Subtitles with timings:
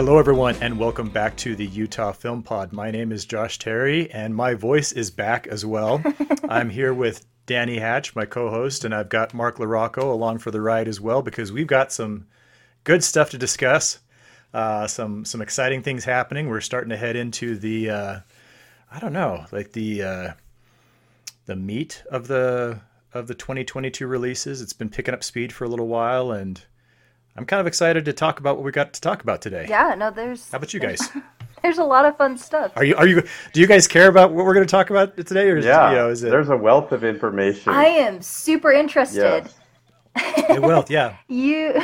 [0.00, 2.72] Hello, everyone, and welcome back to the Utah Film Pod.
[2.72, 6.02] My name is Josh Terry, and my voice is back as well.
[6.48, 10.50] I'm here with Danny Hatch, my co host, and I've got Mark LaRocco along for
[10.50, 12.26] the ride as well because we've got some
[12.82, 13.98] good stuff to discuss.
[14.54, 16.48] Uh, some some exciting things happening.
[16.48, 18.20] We're starting to head into the uh,
[18.90, 20.32] I don't know, like the uh,
[21.44, 22.80] the meat of the
[23.12, 24.62] of the 2022 releases.
[24.62, 26.58] It's been picking up speed for a little while, and
[27.36, 29.66] I'm kind of excited to talk about what we got to talk about today.
[29.68, 30.50] Yeah, no, there's.
[30.50, 31.00] How about you guys?
[31.62, 32.72] There's a lot of fun stuff.
[32.74, 33.22] Are you are you
[33.52, 35.90] do you guys care about what we're going to talk about today, or is, Yeah,
[35.90, 37.70] you know, is it there's a wealth of information.
[37.70, 39.46] I am super interested.
[40.16, 40.48] Yes.
[40.48, 40.86] it will?
[40.88, 41.82] Yeah, You,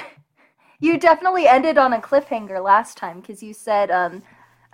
[0.80, 4.22] you definitely ended on a cliffhanger last time because you said, um,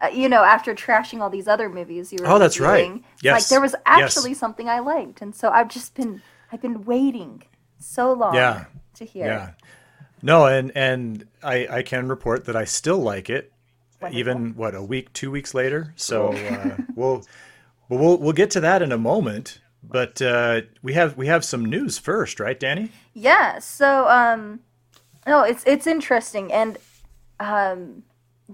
[0.01, 2.29] uh, you know, after trashing all these other movies you were.
[2.29, 2.83] Oh, that's right.
[2.83, 3.41] reviewing, Yes.
[3.43, 3.83] Like there was Yes.
[3.85, 7.43] actually something I liked, and so I've just been, I've been waiting
[7.81, 8.35] so long.
[8.37, 8.67] Yeah.
[8.95, 9.27] To hear.
[9.27, 9.51] yeah.
[10.23, 13.53] No, and and I I can report that I still like it,
[14.01, 14.19] Wonderful.
[14.19, 15.93] even what a week, two weeks later.
[15.97, 17.25] So uh, we'll
[17.89, 19.61] well, we'll get to that in a moment.
[19.83, 22.91] But uh, we have we have some news first, right, Danny?
[23.15, 23.59] Yeah.
[23.59, 24.61] So, um,
[25.27, 26.79] no, it's it's interesting, and
[27.41, 28.05] um,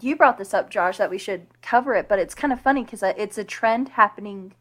[0.00, 2.08] you brought this up, Josh, that we should cover it.
[2.08, 4.54] But it's kind of funny because it's a trend happening,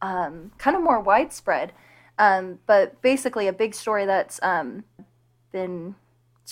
[0.00, 1.72] um, kind of more widespread.
[2.18, 4.84] Um, but basically, a big story that's um,
[5.50, 5.96] been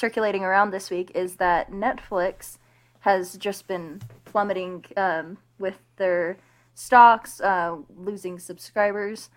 [0.01, 2.56] circulating around this week is that Netflix
[3.01, 6.39] has just been plummeting um, with their
[6.75, 9.28] stocks, uh, losing subscribers,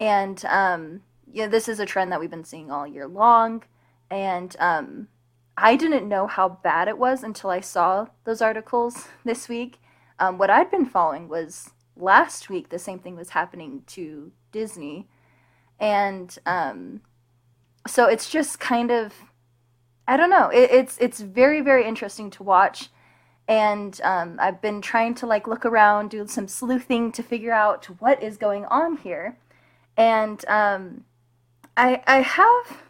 [0.00, 3.62] and um, yeah, this is a trend that we've been seeing all year long.
[4.10, 5.08] And um,
[5.56, 9.78] I didn't know how bad it was until I saw those articles this week.
[10.18, 15.08] Um, what I'd been following was last week the same thing was happening to Disney,
[15.78, 17.02] and um,
[17.86, 19.12] so it's just kind of
[20.06, 20.48] I don't know.
[20.48, 22.90] It, it's it's very very interesting to watch,
[23.48, 27.86] and um, I've been trying to like look around, do some sleuthing to figure out
[28.00, 29.36] what is going on here,
[29.96, 31.04] and um,
[31.76, 32.82] I I have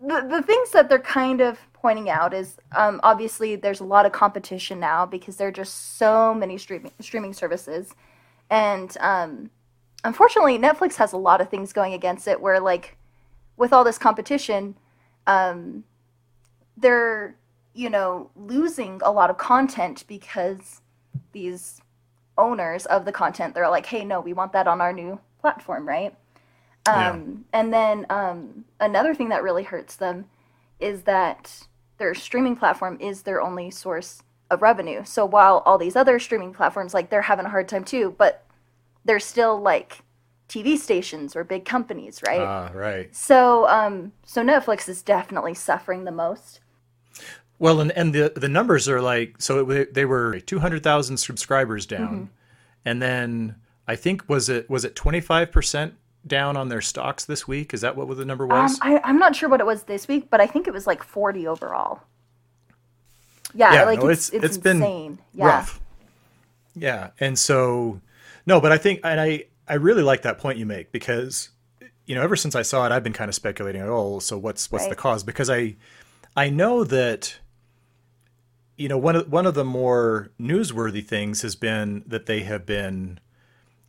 [0.00, 4.04] the the things that they're kind of pointing out is um, obviously there's a lot
[4.06, 7.94] of competition now because there are just so many streaming streaming services,
[8.50, 9.50] and um,
[10.04, 12.96] unfortunately Netflix has a lot of things going against it where like
[13.56, 14.74] with all this competition
[15.26, 15.84] um,
[16.76, 17.36] they're
[17.74, 20.80] you know losing a lot of content because
[21.32, 21.80] these
[22.36, 25.86] owners of the content they're like hey no we want that on our new platform
[25.86, 26.14] right
[26.86, 27.10] Yeah.
[27.10, 30.26] um, and then um, another thing that really hurts them
[30.80, 31.66] is that
[31.98, 36.52] their streaming platform is their only source of revenue so while all these other streaming
[36.52, 38.44] platforms like they're having a hard time too but
[39.04, 40.02] they're still like
[40.50, 43.14] tv stations or big companies right Ah, right.
[43.14, 46.60] so, um, so Netflix is definitely suffering the most.
[47.58, 51.16] Well, and and the the numbers are like so it, they were two hundred thousand
[51.18, 52.24] subscribers down, Mm-hmm.
[52.86, 53.56] and then
[53.86, 55.94] I think was it was it twenty five percent
[56.26, 57.72] down on their stocks this week?
[57.72, 58.78] Is that what the number Um, was?
[58.82, 61.02] I, I'm not sure what it was this week, but I think it was like
[61.02, 62.00] 40 overall.
[63.54, 65.18] Yeah, Yeah, like no, it's, it's- it's, it's been insane.
[65.32, 65.46] Yeah.
[65.46, 65.80] rough.
[66.74, 68.00] Yeah, and so
[68.46, 71.50] no, but I think and I I really like that point you make because
[72.06, 73.80] you know ever since I saw it, I've been kind of speculating.
[73.80, 75.22] at Oh, so what's what's the cause?
[75.24, 75.76] Because I
[76.36, 77.38] I know that
[78.76, 82.66] you know one of one of the more newsworthy things has been that they have
[82.66, 83.20] been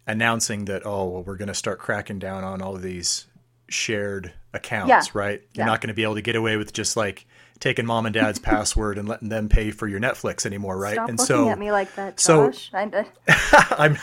[0.08, 3.28] announcing that oh well we're going to start cracking down on all of these
[3.70, 5.04] shared accounts Yeah.
[5.14, 5.72] right you're Yeah.
[5.72, 7.26] not going to be able to get away with just like
[7.62, 11.08] taking mom and dad's password and letting them pay for your netflix anymore right Stop
[11.10, 12.70] and looking so at me like that, so- Josh.
[12.74, 13.06] I,
[13.78, 13.98] i'm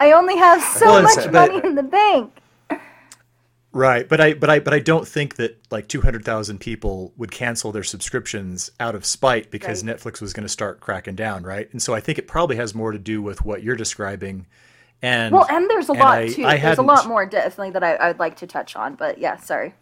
[0.00, 2.32] I only have so Well, much it's- money in the bank.
[3.72, 7.70] right but i but i but i don't think that like 200000 people would cancel
[7.70, 9.94] their subscriptions out of spite because Right.
[9.96, 12.74] netflix was going to start cracking down right and so i think it probably has
[12.74, 14.46] more to do with what you're describing
[15.02, 16.44] and Well, and there's a and lot I- too.
[16.44, 19.18] I there's a hadn't- lot more definitely that I, I'd like to touch on, but
[19.18, 19.72] yeah, sorry.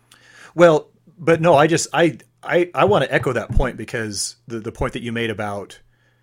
[0.55, 0.89] Well,
[1.19, 4.73] but no, I just I I, I want to echo that point because the the
[4.73, 5.81] point that you made about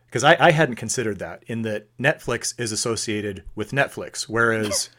[0.07, 4.89] because I, I hadn't considered that in that Netflix is associated with Netflix, whereas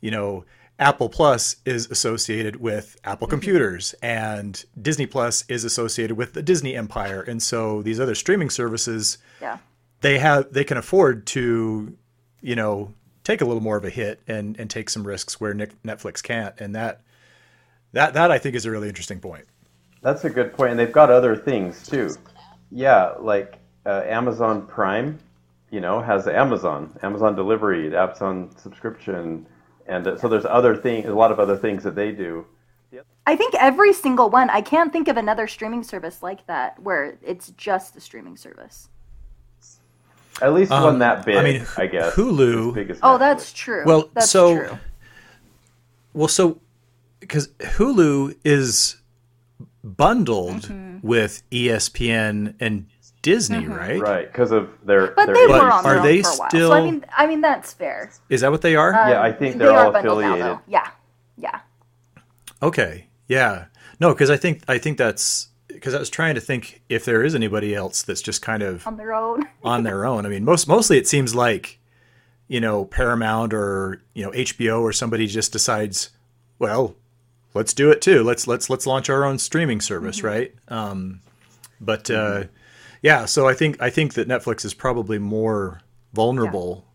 [0.00, 0.44] you know
[0.78, 3.32] Apple Plus is associated with Apple mm-hmm.
[3.32, 8.50] computers and Disney Plus is associated with the Disney empire, and so these other streaming
[8.50, 9.58] services Yeah.
[10.00, 11.96] they have they can afford to
[12.40, 12.92] you know
[13.22, 16.60] take a little more of a hit and and take some risks where Netflix can't,
[16.60, 17.00] and that
[17.92, 19.46] that that I think is a really interesting point.
[20.04, 22.14] That's a good point, and they've got other things too.
[22.70, 25.18] Yeah, like uh, Amazon Prime,
[25.70, 29.46] you know, has Amazon, Amazon delivery, Amazon subscription,
[29.88, 32.46] and uh, so there's other things, a lot of other things that they do
[33.26, 34.50] I think every single one.
[34.50, 38.88] I can't think of another streaming service like that where it's just a streaming service.
[40.42, 42.14] At least Um, one that big, I mean, I, mean, guess.
[42.14, 43.84] Hulu- as as Oh, that's true.
[43.86, 44.78] Well, that's so- true.
[46.12, 46.60] Well, so
[47.20, 48.96] because Hulu is
[49.84, 51.06] bundled Mm-hmm.
[51.06, 52.86] with ESPN and
[53.22, 54.00] Disney, right?
[54.00, 55.08] right because of their.
[55.08, 56.48] But their they were on are their they own for a while.
[56.50, 58.10] still- So I mean, I mean that's fair.
[58.28, 58.90] Is that what they are?
[58.92, 60.56] Yeah, I Um, think they they're are all bundled now, affiliated.
[60.56, 60.60] though.
[60.66, 60.88] Yeah,
[61.36, 61.60] yeah.
[62.62, 63.06] Okay.
[63.28, 63.66] Yeah.
[64.00, 67.22] No, because I think I think that's because I was trying to think if there
[67.24, 69.46] is anybody else that's just kind of On their own.
[69.64, 70.26] on their own.
[70.26, 71.78] I mean, most mostly it seems like
[72.48, 76.10] you know Paramount or you know HBO or somebody just decides,
[76.58, 76.94] well,
[77.54, 78.22] let's do it too.
[78.22, 80.54] Let's let's let's launch our own streaming service, right?
[80.68, 81.20] Um,
[81.80, 82.44] but uh,
[83.02, 85.80] yeah, so I think I think that Netflix is probably more
[86.12, 86.86] vulnerable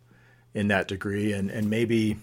[0.53, 2.17] in that degree, and and maybe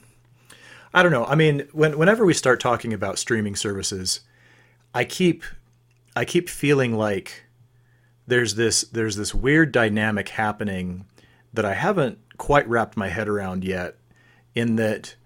[0.93, 1.25] I don't know.
[1.25, 4.21] I mean, when whenever we start talking about streaming services,
[4.95, 5.43] I keep
[6.15, 7.45] I keep feeling like
[8.27, 11.07] there's this there's this weird dynamic happening
[11.53, 13.97] that I haven't quite wrapped my head around yet
[14.55, 15.17] in that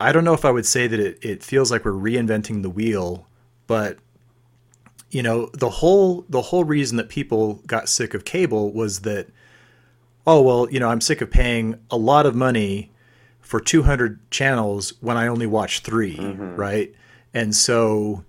[0.00, 2.70] I don't know if I would say that it, it feels like we're reinventing the
[2.70, 3.26] wheel,
[3.66, 3.98] but
[5.10, 9.28] you know, the whole the whole reason that people got sick of cable was that
[10.26, 12.90] oh well, you know, I'm sick of paying a lot of money
[13.40, 16.56] for 200 channels when I only watch 3, mm-hmm.
[16.56, 16.92] right?
[17.32, 18.24] And so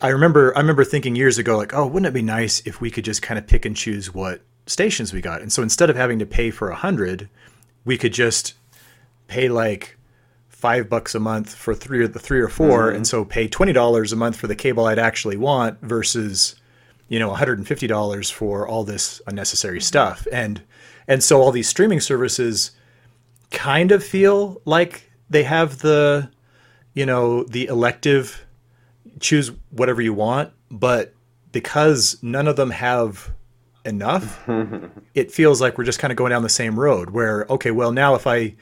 [0.00, 2.90] I remember I remember thinking years ago like, oh, wouldn't it be nice if we
[2.90, 5.42] could just kind of pick and choose what stations we got?
[5.42, 7.28] And so instead of having to pay for a hundred,
[7.84, 8.54] we could just
[9.26, 9.96] pay like
[10.60, 12.96] five bucks a month for three or the three or 4 mm-hmm.
[12.96, 16.56] and so pay twenty dollars a month for the cable I'd actually want versus
[17.08, 19.84] you know $150 for all this unnecessary mm-hmm.
[19.84, 20.26] stuff.
[20.32, 20.62] And
[21.08, 22.72] and so all these streaming services
[23.50, 26.30] kind of feel like they have the
[26.94, 28.46] you know the elective
[29.20, 31.14] choose whatever you want, but
[31.52, 33.32] because none of them have
[33.84, 34.48] enough,
[35.14, 37.92] it feels like we're just kind of going down the same road where, okay, well,
[37.92, 38.54] now if I,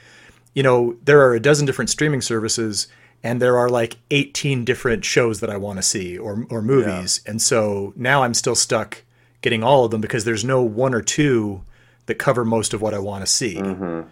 [0.58, 2.88] you know, there are a dozen different streaming services
[3.22, 7.20] and there are like 18 different shows that I want to see or, or movies.
[7.26, 9.04] And so now I'm still stuck
[9.40, 11.62] getting all of them because there's no one or two
[12.06, 13.54] that cover most of what I want to see.
[13.54, 14.08] Mm-hmm.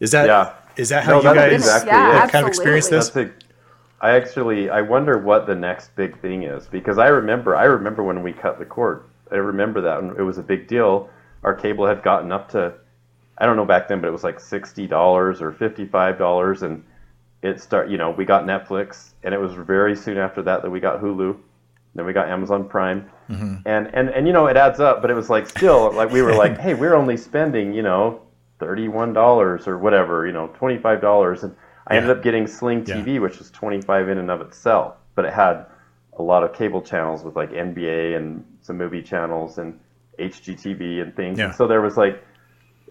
[0.00, 0.52] Is that, Yeah.
[0.74, 2.30] is that how No, you that's guys exactly Yeah, it.
[2.32, 3.10] kind of experienced this?
[3.10, 7.54] That's a, I actually I wonder what the next big thing is because I remember
[7.54, 9.04] I remember when we cut the cord.
[9.30, 11.08] I remember that and it was a big deal.
[11.44, 12.74] Our cable had gotten up to
[13.38, 16.62] I don't know back then, but it was like sixty dollars or fifty five dollars,
[16.62, 16.84] and
[17.42, 20.70] it start you know we got Netflix, and it was very soon after that that
[20.70, 21.36] we got Hulu,
[21.94, 23.66] then we got Amazon Prime, Mm-hmm.
[23.66, 26.20] and and and you know it adds up, but it was like still like we
[26.22, 28.20] were like hey we're only spending you know
[28.60, 32.46] thirty one dollars or whatever you know twenty five dollars, and I ended up getting
[32.46, 32.96] Sling Yeah.
[32.96, 35.66] TV, which was twenty five in and of itself, but it had
[36.18, 39.80] a lot of cable channels with like NBA and some movie channels and
[40.18, 41.38] HGTV and things.
[41.38, 41.46] Yeah.
[41.46, 42.22] And so there was like,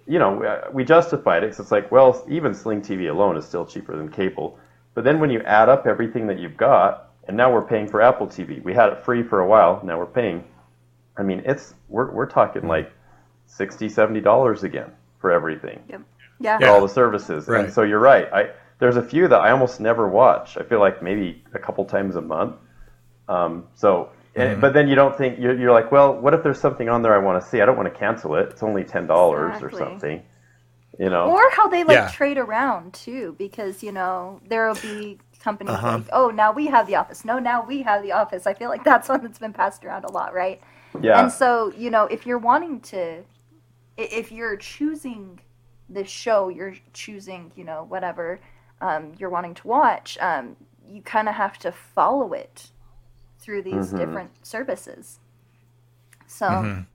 [0.08, 3.46] you know, uh, we justified it because it's like, well, even Sling TV alone is
[3.46, 4.58] still cheaper than cable.
[4.94, 8.02] But then when you add up everything that you've got, and now we're paying for
[8.02, 8.62] Apple TV.
[8.64, 9.82] We had it free for a while.
[9.84, 10.44] Now we're paying.
[11.18, 12.92] I mean, it's we're we're talking like
[13.46, 16.02] 60 70 dollars again for everything Yep.
[16.40, 16.58] Yeah.
[16.60, 17.48] for all the services.
[17.48, 17.66] Right.
[17.66, 18.32] And so you're right.
[18.34, 20.58] I there's a few that I almost never watch.
[20.58, 22.56] I feel like maybe a couple times a month.
[23.30, 26.60] Um, so, and, but then you don't think you're, you're like, well, what if there's
[26.60, 27.62] something on there I want to see?
[27.62, 28.50] I don't want to cancel it.
[28.50, 30.24] It's only ten dollars or something.
[31.00, 31.30] You know.
[31.30, 32.08] Or how they like Yeah.
[32.08, 35.88] trade around too, because you know there will be companies Uh-huh.
[35.88, 37.26] like, oh, now we have the office.
[37.26, 38.48] No, now we have the office.
[38.48, 40.62] I feel like that's one that's been passed around a lot, right?
[41.02, 41.20] yeah.
[41.20, 43.24] And so you know, if you're wanting to,
[43.98, 45.40] if you're choosing
[45.90, 48.40] this show, you're choosing, you know, whatever
[48.82, 50.18] um, you're wanting to watch.
[50.20, 50.56] Um,
[50.88, 52.72] you kind of have to follow it
[53.44, 53.98] through these Mhm.
[53.98, 55.20] different services.
[56.26, 56.48] So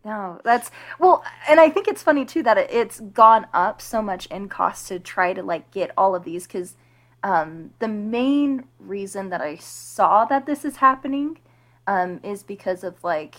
[0.04, 4.02] no, that's well, and I think it's funny too that it, it's gone up so
[4.02, 6.76] much in cost to try to like get all of these because
[7.22, 11.38] um, the main reason that I saw that this is happening
[11.86, 13.36] um, is because of like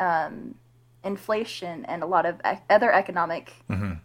[0.00, 0.54] um,
[1.04, 3.52] inflation and a lot of ec- other economic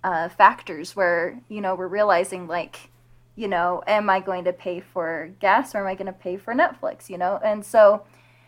[0.03, 2.89] uh, factors where you know we're realizing like
[3.35, 6.37] you know am i going to pay for gas or am i going to pay
[6.37, 8.03] for netflix you know and so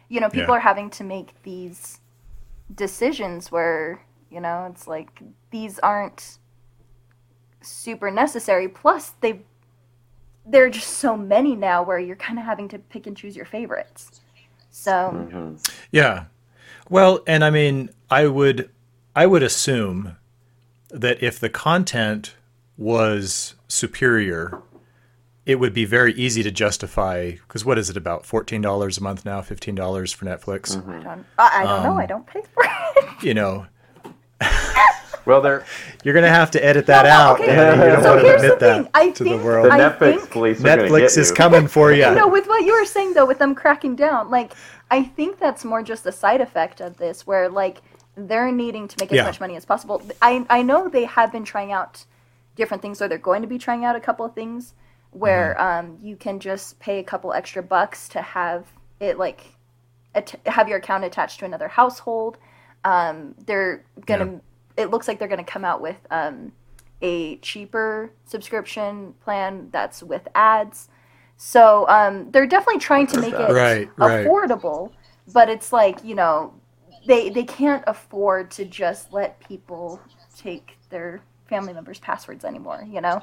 [0.09, 0.57] you know people Yeah.
[0.57, 1.99] are having to make these
[2.73, 5.21] decisions where you know it's like
[5.51, 6.37] these aren't
[7.61, 9.41] super necessary plus they
[10.45, 13.35] there are just so many now where you're kind of having to pick and choose
[13.35, 14.21] your favorites
[14.69, 14.91] so
[15.31, 15.67] Mhm.
[15.91, 16.25] Yeah.
[16.89, 18.69] Well, and I mean, I would
[19.15, 20.17] I would assume
[20.89, 22.35] that if the content
[22.77, 24.61] was superior,
[25.45, 29.03] it would be very easy to justify because what is it about fourteen dollars a
[29.03, 30.75] month now, fifteen dollars for Netflix?
[30.75, 30.89] Mm-hmm.
[30.91, 31.91] I don't, I, I don't know.
[31.91, 33.23] Um, I don't pay for it.
[33.23, 33.65] You know,
[35.25, 35.65] Well, they're
[36.03, 37.39] you're gonna have to edit that no, out.
[37.41, 37.49] okay.
[37.49, 38.89] and you don't So want to here's the admit that.
[38.93, 39.65] I to think- the world.
[39.65, 41.35] the Netflix think- police are get Netflix is you.
[41.35, 42.03] coming for you.
[42.13, 44.53] No, with what you were saying though, with them cracking down, like
[44.91, 47.81] I think that's more just a side effect of this, where like
[48.15, 49.23] they're needing to make as Yeah.
[49.25, 49.99] much money as possible.
[50.21, 52.05] I I know they have been trying out
[52.55, 54.73] different things, or they're going to be trying out a couple of things
[55.15, 55.87] where Mm-hmm.
[55.91, 58.67] um, you can just pay a couple extra bucks to have
[58.99, 59.41] it like
[60.13, 62.37] at- have your account attached to another household.
[62.83, 64.41] Um, they're gonna.
[64.77, 66.51] It looks like they're gonna come out with um,
[67.01, 70.89] a cheaper subscription plan that's with ads.
[71.37, 74.25] So um, they're definitely trying to make it Right, right.
[74.25, 74.91] affordable,
[75.33, 76.53] but it's like you know
[77.07, 79.99] they they can't afford to just let people
[80.37, 82.85] take their family members' passwords anymore.
[82.89, 83.21] You know.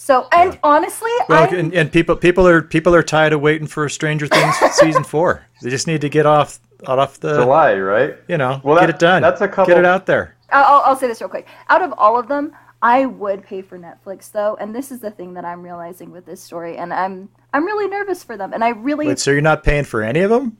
[0.00, 3.66] So and honestly, Well, I'm- and, and people people are people are tired of waiting
[3.66, 5.44] for Stranger Things season four.
[5.60, 8.14] They just need to get off off the July, right?
[8.28, 9.22] you know Well, get that- it done.
[9.22, 10.36] that's a couple- Get it out there.
[10.50, 11.48] I'll, I'll say this real quick.
[11.68, 15.10] Out of all of them, I would pay for Netflix though, and this is the
[15.10, 18.62] thing that I'm realizing with this story, and I'm I'm really nervous for them, and
[18.62, 20.56] I really Wait, so you're not paying for any of them?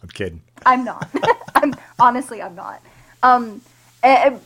[0.00, 0.42] I'm kidding.
[0.64, 1.10] I'm not.
[1.56, 2.80] I'm honestly I'm not.
[3.24, 3.62] Um,
[4.04, 4.36] eh,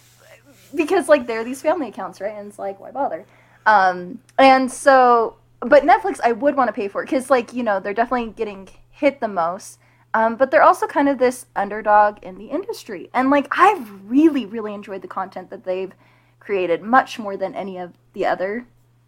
[0.74, 2.34] because like there are these family accounts, right?
[2.34, 3.26] And it's like why bother?
[3.66, 7.62] Um, and so, but Netflix I would want to pay for it because like you
[7.62, 9.78] know they're definitely getting hit the most.
[10.12, 14.46] Um, but they're also kind of this underdog in the industry, and like I've really
[14.46, 15.92] really enjoyed the content that they've
[16.38, 18.66] created much more than any of the other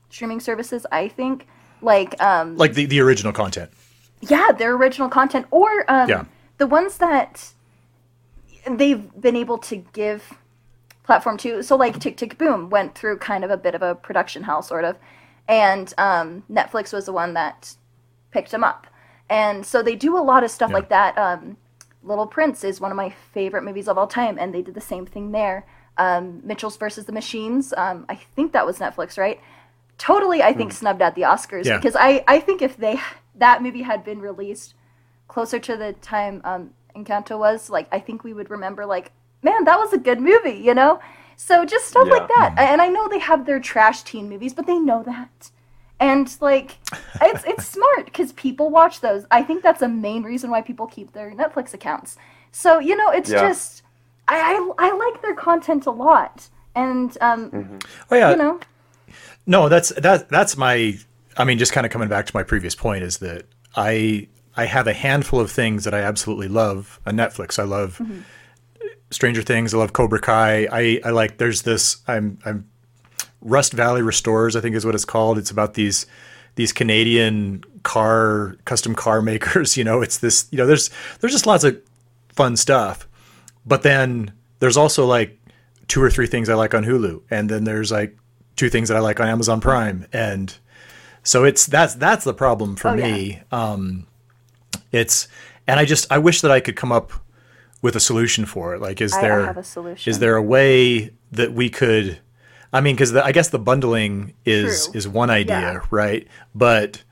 [0.08, 0.84] streaming services.
[0.90, 1.46] I think
[1.82, 3.70] like um, Like the, the original content.
[4.22, 6.24] yeah, their original content or um, Yeah.
[6.58, 7.52] the ones that
[8.68, 10.32] they've been able to give
[11.06, 11.62] platform too.
[11.62, 14.62] So like Tick Tick Boom went through kind of a bit of a production hell,
[14.62, 14.96] sort of,
[15.48, 17.74] and um, Netflix was the one that
[18.30, 18.86] picked them up.
[19.30, 20.74] And so they do a lot of stuff Yeah.
[20.76, 21.16] like that.
[21.18, 21.56] Um,
[22.02, 24.80] Little Prince is one of my favorite movies of all time, and they did the
[24.80, 25.66] same thing there.
[25.98, 27.72] Um, Mitchell's versus the Machines.
[27.76, 29.40] Um, I think that was Netflix, right?
[29.98, 31.78] Totally, I think snubbed at the Oscars Yeah.
[31.78, 33.00] because I, I think if they
[33.34, 34.74] that movie had been released
[35.28, 39.10] closer to the time um, Encanto was, like I think we would remember, like
[39.48, 40.92] man, that was a good movie, you know.
[41.36, 42.34] So just stuff like Yeah.
[42.36, 42.72] that, mm-hmm.
[42.72, 45.50] and I know they have their trash teen movies, but they know that,
[46.00, 46.68] and like
[47.28, 49.22] it's it's smart because people watch those.
[49.30, 52.16] I think that's a main reason why people keep their Netflix accounts.
[52.52, 53.42] So you know, it's Yeah.
[53.48, 53.82] just
[54.28, 57.78] I, I I like their content a lot, and um, mm-hmm.
[58.10, 58.30] Oh yeah.
[58.30, 58.60] you know,
[59.46, 60.98] No, that's that that's my
[61.36, 63.44] I mean just kind of coming back to my previous point is that
[63.76, 67.58] I I have a handful of things that I absolutely love on Netflix.
[67.58, 68.20] I love mm-hmm.
[69.10, 70.66] Stranger Things, I love Cobra Kai.
[70.70, 72.68] I I like there's this I'm I'm
[73.40, 75.38] Rust Valley Restorers, I think is what it's called.
[75.38, 76.06] It's about these
[76.56, 81.46] these Canadian car custom car makers, you know, it's this, you know, there's there's just
[81.46, 81.76] lots of
[82.30, 83.06] fun stuff.
[83.64, 85.38] But then there's also like
[85.88, 88.16] two or three things I like on Hulu, and then there's like
[88.56, 90.56] two things that I like on Amazon Prime, and
[91.22, 93.12] so it's that's that's the problem for Oh, yeah.
[93.12, 93.40] me.
[93.52, 94.06] Um,
[94.92, 95.28] it's
[95.66, 97.12] and I just I wish that I could come up
[97.86, 98.80] with a solution for it.
[98.82, 100.10] Like, is I- I there have a solution.
[100.10, 102.18] is there a way that we could?
[102.72, 104.94] I mean, because I guess the bundling is True.
[104.98, 105.80] is one idea, Yeah.
[105.90, 106.26] right?
[106.54, 107.02] But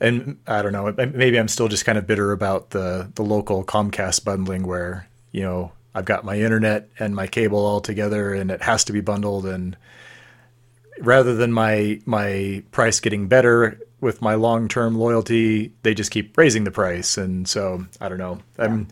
[0.00, 0.92] and I don't know.
[1.14, 5.42] Maybe I'm still just kind of bitter about the the local Comcast bundling, where you
[5.42, 9.00] know I've got my internet and my cable all together, and it has to be
[9.00, 9.46] bundled.
[9.46, 9.76] And
[10.98, 16.36] rather than my my price getting better with my long term loyalty, they just keep
[16.36, 17.16] raising the price.
[17.16, 18.38] And so I don't know.
[18.58, 18.88] I'm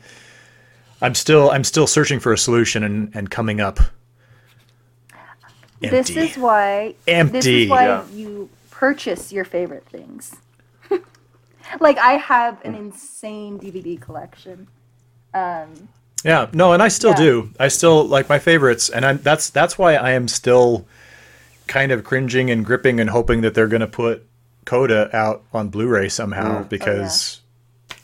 [1.02, 3.80] I'm still I'm still searching for a solution and and coming up.
[5.80, 8.04] this is why this is why Yeah.
[8.12, 10.34] you purchase your favorite things.
[11.80, 14.68] like I have an insane DVD collection.
[15.34, 15.88] Um,
[16.24, 17.16] Yeah, no, and I still Yeah.
[17.16, 17.50] do.
[17.58, 20.86] I still like my favorites, and I'm, that's that's why I am still
[21.66, 24.24] kind of cringing and gripping and hoping that they're going to put
[24.64, 27.40] Coda out on Blu-ray somehow because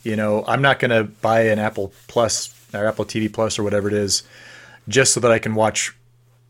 [0.02, 3.62] you know I'm not going to buy an Apple Plus or Apple TV Plus or
[3.62, 4.22] whatever it is
[4.88, 5.94] just so that I can watch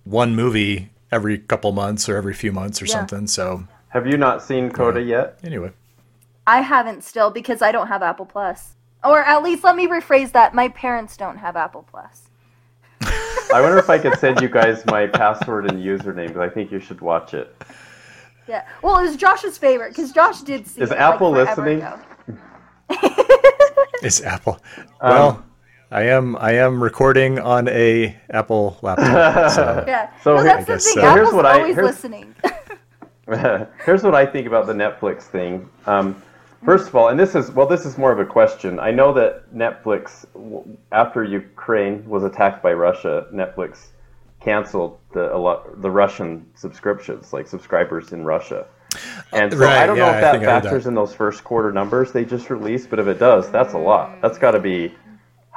[0.04, 2.94] one movie every couple months or every few months or Yeah.
[2.94, 3.26] something.
[3.26, 5.38] So Have you not seen Coda yet?
[5.42, 5.72] anyway,
[6.46, 8.75] I haven't still because I don't have Apple Plus.
[9.04, 10.54] Or at least let me rephrase that.
[10.54, 12.22] My parents don't have Apple Plus.
[13.52, 16.72] I wonder if I could send you guys my password and username because I think
[16.72, 17.54] you should watch it.
[18.48, 18.66] Yeah.
[18.82, 21.78] Well, it was Josh's favorite because Josh did see Is it, Apple like, listening?
[21.82, 21.98] ago.
[24.02, 24.58] it's Apple.
[25.00, 25.44] Um, Well,
[25.90, 29.50] I am I am recording on a Apple laptop.
[29.52, 29.85] So.
[29.88, 30.11] Yeah.
[30.23, 30.95] So no, here- that's the guess thing.
[30.95, 31.00] so.
[31.00, 32.35] Here's Apple's what I- always here's- listening.
[33.85, 35.68] Here's what I think about the Netflix thing.
[35.85, 36.23] Um,
[36.64, 38.78] first of all, and this is well, this is more of a question.
[38.80, 40.25] I know that Netflix,
[40.92, 43.88] after Ukraine was attacked by Russia, Netflix
[44.40, 48.66] canceled the a lot, the Russian subscriptions, like subscribers in Russia.
[49.33, 50.88] And so Right, I don't know yeah, I if that think I heard factors that.
[50.88, 54.23] in those first quarter numbers they just released, but if it does, that's a lot.
[54.23, 54.95] That's got to be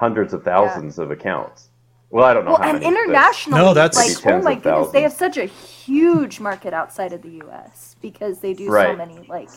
[0.02, 1.70] hundreds of thousands of accounts.
[2.10, 2.86] Well, I don't know Well, how and many.
[2.96, 6.74] but- internationally, No, that's- like oh my of goodness, they have such a huge market
[6.74, 7.96] outside of the U.S.
[8.02, 9.50] because they do so many like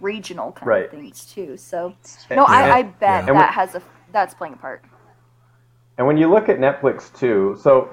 [0.00, 0.84] regional kind Right.
[0.86, 1.56] of things too.
[1.56, 1.94] So
[2.30, 2.42] no, Yeah.
[2.48, 3.32] I, I bet Yeah.
[3.34, 4.82] That has a that's playing a part.
[5.98, 7.90] And when you look at Netflix too, so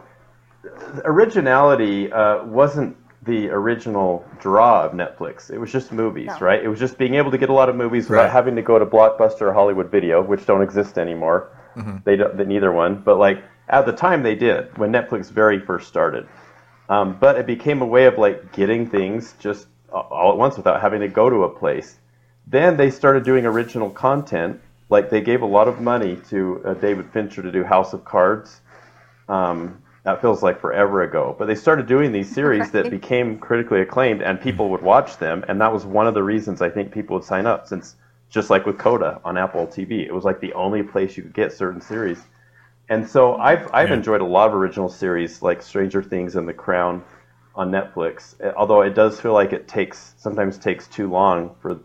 [1.05, 5.51] originality uh, wasn't the original draw of Netflix.
[5.51, 6.37] It was just movies, No.
[6.47, 6.63] right?
[6.63, 8.79] It was just being able to get a lot of movies without having to go
[8.79, 11.49] to Blockbuster or Hollywood Video, which don't exist anymore.
[12.03, 13.01] They don't, they, neither one.
[13.01, 16.27] But like at the time they did when Netflix very first started.
[16.89, 20.81] Um, but it became a way of like getting things just all at once without
[20.81, 21.97] having to go to a place.
[22.45, 24.61] Then they started doing original content.
[24.89, 28.05] Like they gave a lot of money to uh, David Fincher to do House of
[28.05, 28.61] Cards.
[29.27, 31.35] Um, that feels like forever ago.
[31.37, 35.43] But they started doing these series that became critically acclaimed, and people would watch them.
[35.49, 37.67] And that was one of the reasons I think people would sign up.
[37.67, 37.97] Since
[38.29, 41.33] just like with Coda on Apple TV, it was like the only place you could
[41.33, 42.21] get certain series.
[42.89, 43.95] And so I've I've Yeah.
[43.95, 47.03] enjoyed a lot of original series like Stranger Things and The Crown
[47.55, 48.39] on Netflix.
[48.43, 51.79] Uh, Although it does feel like it takes sometimes takes too long for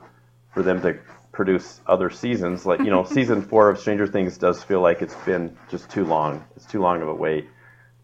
[0.53, 0.99] for them to
[1.33, 2.67] produce other seasons.
[2.67, 6.05] Like you know, season four of Stranger Things does feel like it's been just too
[6.05, 6.45] long.
[6.57, 7.49] It's too long of a wait.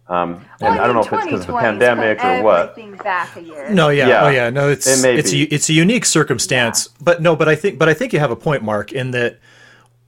[0.09, 2.77] Um, Well, and I don't know if it's because of the pandemic or what.
[3.05, 3.69] Back a year.
[3.71, 4.25] No, yeah, Yeah.
[4.25, 7.55] oh yeah, no, it's It it's a, it's a unique circumstance, but no, but I
[7.55, 9.39] think but I think you have a point, Mark, in that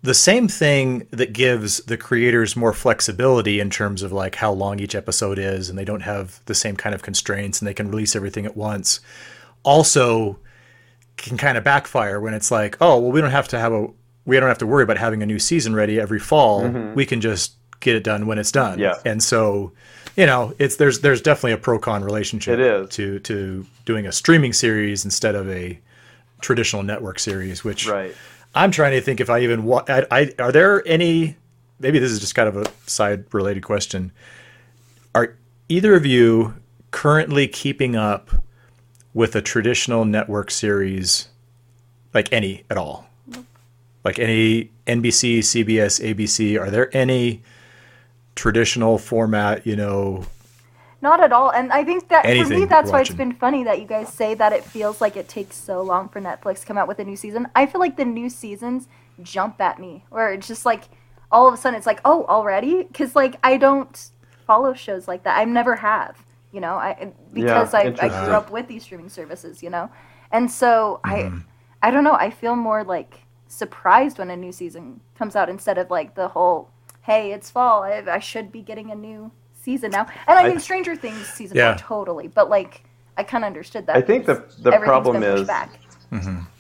[0.02, 4.80] the same thing that gives the creators more flexibility in terms of like how long
[4.80, 7.90] each episode is, and they don't have the same kind of constraints, and they can
[7.90, 9.00] release everything at once.
[9.62, 10.38] Also,
[11.18, 13.88] can kind of backfire when it's like, oh, well, we don't have to have a
[14.24, 16.66] we don't have to worry about having a new season ready every fall.
[16.94, 18.78] We can just get it done when it's done.
[18.78, 18.94] Yeah.
[19.04, 19.72] and so
[20.16, 22.88] you know, it's there's there's definitely a pro con relationship It is.
[22.90, 25.78] to to doing a streaming series instead of a
[26.40, 28.14] traditional network series, which Right.
[28.54, 31.36] I'm trying to think if I even wa- I, I are there any
[31.78, 34.10] maybe this is just kind of a side related question.
[35.14, 35.36] Are
[35.68, 36.54] either of you
[36.90, 38.30] currently keeping up
[39.14, 41.28] with a traditional network series
[42.12, 43.06] like any at all?
[44.04, 47.42] Like any NBC, CBS, ABC, are there any
[48.40, 50.24] traditional format, you know,
[51.02, 51.50] Not at all.
[51.50, 54.34] And I think that for me, that's why it's been funny that you guys say
[54.34, 57.04] that it feels like it takes so long for Netflix to come out with a
[57.04, 57.48] new season.
[57.54, 58.88] I feel like the new seasons
[59.22, 60.84] jump at me, where it's just like
[61.30, 62.82] all of a sudden it's like, oh, already?
[62.84, 64.10] Because like I don't
[64.46, 65.38] follow shows like that.
[65.38, 66.16] I never have,
[66.50, 69.90] you know, I because I, I grew up with these streaming services, you know,
[70.32, 71.38] and so Mm-hmm.
[71.82, 72.14] I I don't know.
[72.14, 76.28] I feel more like surprised when a new season comes out instead of like the
[76.28, 76.68] whole,
[77.10, 77.82] hey, it's fall.
[77.82, 80.06] I, I should be getting a new season now.
[80.28, 81.76] And I I- mean, Stranger Things season Yeah.
[81.76, 82.84] four totally, but like
[83.16, 83.96] I kind of understood that.
[83.96, 85.78] I think the the problem been pushed is back.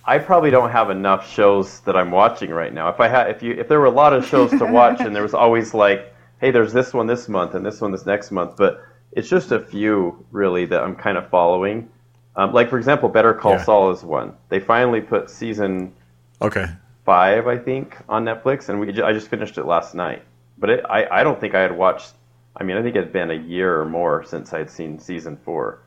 [0.04, 2.88] I probably don't have enough shows that I'm watching right now.
[2.88, 5.14] If I had, if you, if there were a lot of shows to watch, and
[5.14, 8.30] there was always like, hey, there's this one this month and this one this next
[8.30, 8.82] month, but
[9.12, 11.88] it's just a few really that I'm kind of following.
[12.36, 13.64] Um, like for example, Better Call Yeah.
[13.64, 14.34] Saul is one.
[14.48, 15.92] They finally put season
[16.40, 16.66] okay.
[17.04, 20.22] five, I think, on Netflix, and we I just finished it last night.
[20.60, 22.12] But it, I I don't think I had watched.
[22.56, 24.98] I mean, I think it had been a year or more since I had seen
[24.98, 25.80] season four,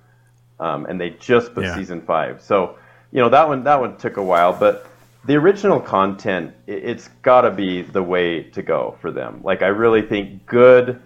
[0.59, 1.75] um, and they just put Yeah.
[1.75, 2.41] season five.
[2.41, 2.77] So
[3.11, 4.87] you know that one that one took a while, but
[5.25, 9.41] the original content it, it's got to be the way to go for them.
[9.43, 10.99] Like I really think good.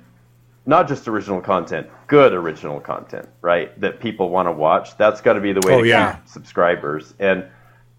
[0.65, 3.79] Not just original content, good original content, right?
[3.79, 4.97] That people want to watch.
[4.97, 6.15] That's got to be the way Oh, to yeah.
[6.17, 7.13] keep subscribers.
[7.19, 7.45] And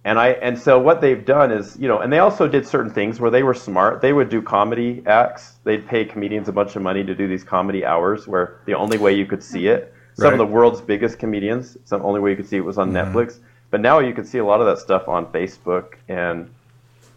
[0.09, 2.91] and I and so what they've done is, you know, and they also did certain
[2.91, 4.01] things where they were smart.
[4.01, 5.57] They would do comedy acts.
[5.65, 8.97] They'd pay comedians a bunch of money to do these comedy hours where the only
[8.97, 10.33] way you could see it, some Right.
[10.33, 13.39] of the world's biggest comedians, the only way you could see it was on Netflix.
[13.71, 16.49] But now you can see a lot of that stuff on Facebook and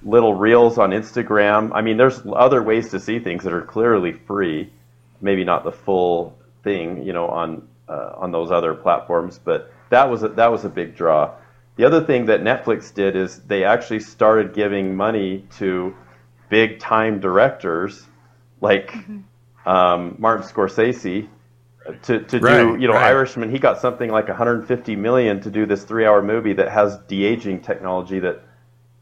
[0.04, 1.72] little reels on Instagram.
[1.74, 4.70] I mean, there's other ways to see things that are clearly free.
[5.22, 10.10] Maybe not the full thing, you know, on uh, on those other platforms, but that
[10.10, 11.32] was a, that was a big draw.
[11.78, 15.96] The other thing that Netflix did is they actually started giving money to
[16.50, 18.06] big time directors
[18.60, 18.94] like
[19.66, 21.28] um, Martin Scorsese
[22.04, 23.08] to, to do you know right.
[23.08, 23.50] Irishman.
[23.50, 27.24] He got something like 150 million to do this three hour movie that has de
[27.24, 28.44] aging technology that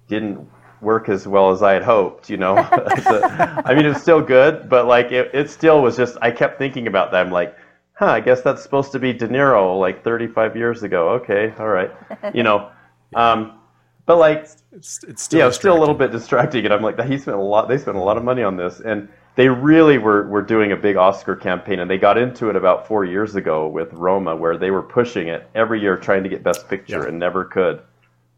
[0.08, 0.48] didn't
[0.82, 2.30] work as well as I had hoped.
[2.30, 2.56] You know,
[3.04, 6.18] So, I mean it's still good, but like it, it still was just.
[6.22, 7.26] I kept thinking about that.
[7.26, 7.58] I'm like,
[8.00, 11.10] huh, I guess that's supposed to be De Niro like 35 years ago.
[11.10, 11.92] Okay, all right,
[12.34, 12.72] you know.
[13.16, 13.60] Um,
[14.06, 17.00] but like, It's it's still yeah, it's still a little bit distracting, and I'm like,
[17.06, 17.68] he spent a lot.
[17.68, 20.76] They spent a lot of money on this, and they really were were doing a
[20.78, 24.58] big Oscar campaign, and they got into it about four years ago with Roma, where
[24.60, 27.08] they were pushing it every year, trying to get Best Picture, Yeah.
[27.08, 27.82] and never could.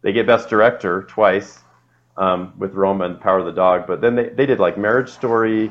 [0.04, 1.60] They get Best Director twice
[2.16, 5.10] um, with Roma and Power of the Dog, but then they they did like Marriage
[5.10, 5.70] Story,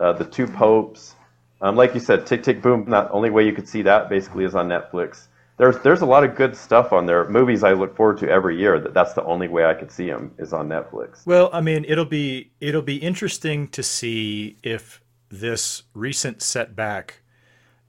[0.00, 1.14] uh, The Two Popes,
[1.60, 2.84] um, like you said, Tick Tick Boom.
[2.88, 5.28] The only way you could see that basically is on Netflix.
[5.56, 7.28] There's there's a lot of good stuff on there.
[7.28, 8.80] Movies I look forward to every year.
[8.80, 11.24] That that's the only way I could see them is on Netflix.
[11.26, 17.20] Well, I mean, it'll be it'll be interesting to see if this recent setback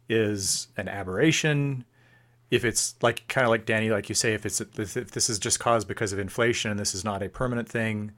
[0.07, 1.85] is an aberration,
[2.51, 5.39] if it's like kind of like Danny, like you say, if it's if this is
[5.39, 8.11] just caused because of inflation and this is not a permanent thing,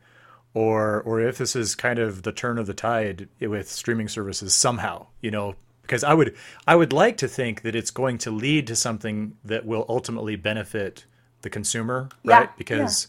[0.58, 4.54] or or if this is kind of the turn of the tide with streaming services
[4.54, 5.56] somehow, you know.
[5.82, 6.36] Because I would
[6.68, 10.36] I would like to think that it's going to lead to something that will ultimately
[10.36, 11.06] benefit
[11.44, 12.58] the consumer, Yeah, right?
[12.58, 13.08] Because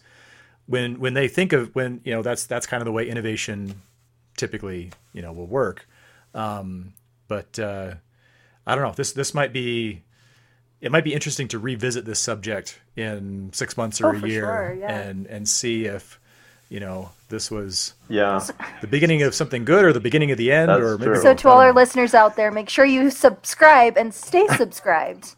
[0.67, 3.83] when when they think of when you know that's that's kind of the way innovation
[4.37, 5.89] typically you know will work
[6.35, 6.93] um,
[7.27, 7.95] but uh,
[8.67, 10.03] i don't know this this might be
[10.81, 14.45] it might be interesting to revisit this subject in six months or Oh, a year
[14.45, 14.97] sure, yeah.
[15.01, 16.21] and and see if
[16.69, 18.51] you know this was Yeah,
[18.81, 21.23] the beginning of something good or the beginning of the end That's or maybe true.
[21.23, 21.73] So to all our know.
[21.73, 25.35] listeners out there, make sure you subscribe and stay subscribed.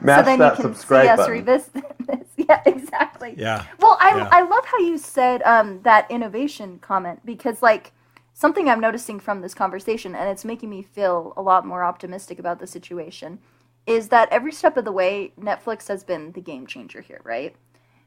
[0.00, 1.32] mash so then you can subscribe see us button.
[1.32, 1.74] revisit
[2.06, 2.18] this.
[2.36, 3.34] Yeah, exactly.
[3.36, 4.28] yeah Well, I, Yeah.
[4.30, 7.92] I love how you said um, that innovation comment because, like,
[8.34, 12.38] something I'm noticing from this conversation, and it's making me feel a lot more optimistic
[12.38, 13.40] about the situation,
[13.86, 17.54] is that every step of the way, Netflix has been the game changer here, right?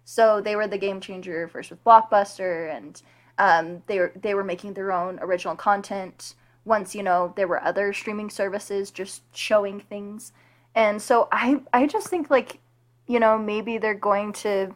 [0.06, 3.02] So they were the game changer first with Blockbuster, and
[3.38, 6.36] um, they were they were making their own original content.
[6.66, 10.34] Once you know there were other streaming services just showing things,
[10.76, 12.60] and so I I just think like
[13.08, 14.76] you know maybe they're going to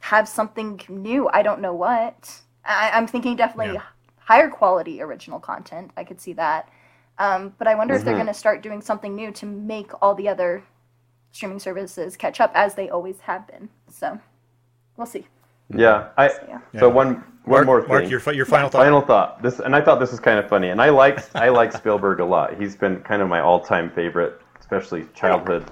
[0.00, 1.28] have something new.
[1.32, 2.40] I don't know what.
[2.64, 3.82] I, I'm thinking definitely Yeah.
[4.18, 5.90] higher quality original content.
[5.96, 6.68] I could see that.
[7.18, 8.16] Um, but I wonder if they're Mhm.
[8.16, 10.64] going to start doing something new to make all the other
[11.32, 13.68] streaming services catch up as they always have been.
[13.90, 14.20] So
[14.96, 15.26] we'll see.
[15.74, 16.30] Yeah, I.
[16.48, 16.60] yeah.
[16.78, 17.88] So one one mark, more thing.
[17.88, 19.42] mark your your final thought Final thought.
[19.42, 20.68] This, and I thought this was kind of funny.
[20.68, 22.60] And I like I like Spielberg a lot.
[22.60, 25.70] He's been kind of my all-time favorite, especially childhood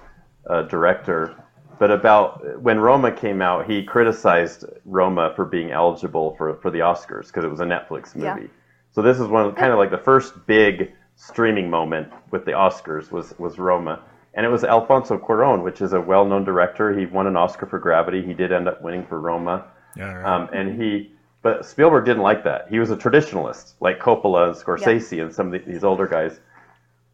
[0.48, 1.36] uh, director.
[1.78, 6.80] But about when Roma came out, he criticized Roma for being eligible for for the
[6.80, 8.42] Oscars because it was a Netflix movie.
[8.42, 8.48] Yeah.
[8.92, 12.52] So this is one of kind of like the first big streaming moment with the
[12.52, 14.02] Oscars was was Roma.
[14.34, 16.96] And it was Alfonso Cuarón, which is a well-known director.
[16.98, 18.22] He won an Oscar for Gravity.
[18.24, 19.64] He did end up winning for Roma.
[19.96, 20.24] yeah, right.
[20.24, 21.12] Um, and he,
[21.42, 22.68] but Spielberg didn't like that.
[22.70, 26.38] He was a traditionalist, like Coppola and Scorsese and some of the, these older guys.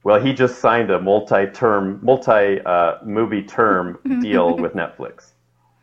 [0.04, 5.32] Well, he just signed a multi-term, multi-movie term deal with Netflix.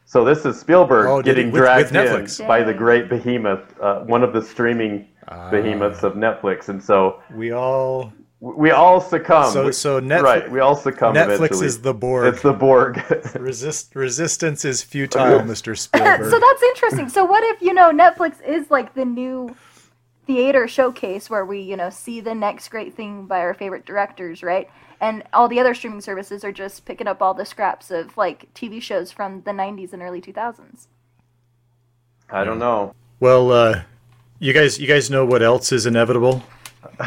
[0.05, 2.39] So this is Spielberg Oh, getting with- dragged with Netflix?
[2.39, 5.49] in by the great behemoth, uh, one of the streaming Ah.
[5.49, 8.11] behemoths of Netflix, and so we all
[8.43, 9.51] we all succumb.
[9.53, 11.15] So- so Netflix- right, we all succumb.
[11.15, 11.65] Netflix eventually.
[11.67, 12.33] is the Borg.
[12.33, 13.01] It's the Borg.
[13.39, 16.29] resist resistance is futile mr Spielberg.
[16.29, 17.07] so that's interesting.
[17.09, 19.55] So what if you know Netflix is like the new
[20.27, 24.43] theater showcase where we you know see the next great thing by our favorite directors,
[24.43, 24.69] right?
[24.99, 28.53] And all the other streaming services are just picking up all the scraps of like
[28.53, 30.87] TV shows from the '90s and early 2000s.
[32.29, 32.93] I don't know.
[33.19, 33.83] well uh
[34.39, 36.43] you guys you guys know what else is inevitable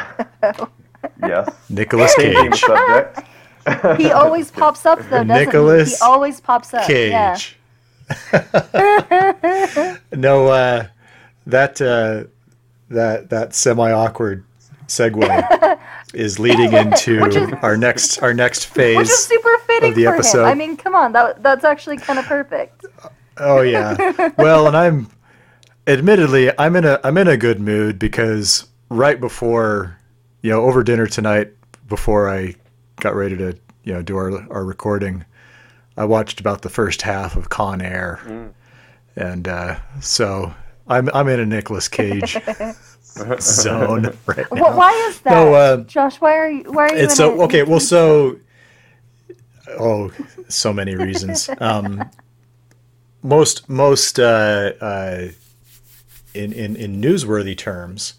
[1.23, 1.49] Yes.
[1.69, 2.61] Nicolas Changing Cage.
[2.61, 3.21] subject.
[4.01, 5.97] He always pops up though, doesn't Nicolas he?
[5.97, 6.89] He always pops up.
[6.89, 7.35] Yeah.
[7.37, 7.57] Cage.
[10.13, 10.87] no, uh,
[11.47, 12.25] that uh,
[12.91, 14.45] that that semi awkward
[14.87, 15.79] segue
[16.15, 19.19] is leading into is- our next our next Which is phase.
[19.19, 20.43] super fitting the for episode.
[20.43, 20.47] him.
[20.49, 22.85] I mean, come on, that that's actually kind of perfect.
[23.39, 23.97] Oh yeah.
[24.39, 25.09] Well, and I'm
[25.87, 29.99] admittedly I'm in a I'm in a good mood because right before
[30.43, 31.53] you know over dinner tonight
[31.89, 32.55] before I
[33.01, 35.25] got ready to you know do our our recording,
[35.97, 38.53] I watched about the first half of Con Air,
[39.17, 40.55] and uh, so
[40.89, 42.37] I'm I'm in a Nicolas Cage
[43.41, 44.63] zone right now.
[44.63, 46.21] Well, why is that, No, uh, Josh?
[46.21, 46.65] Why are you?
[46.71, 47.03] Why are you?
[47.03, 47.63] It's in so a- okay.
[47.63, 48.37] Well, so
[49.79, 50.11] oh,
[50.49, 51.49] so many reasons.
[51.59, 52.09] Um,
[53.23, 55.29] most most uh, uh,
[56.35, 58.15] in in in newsworthy terms,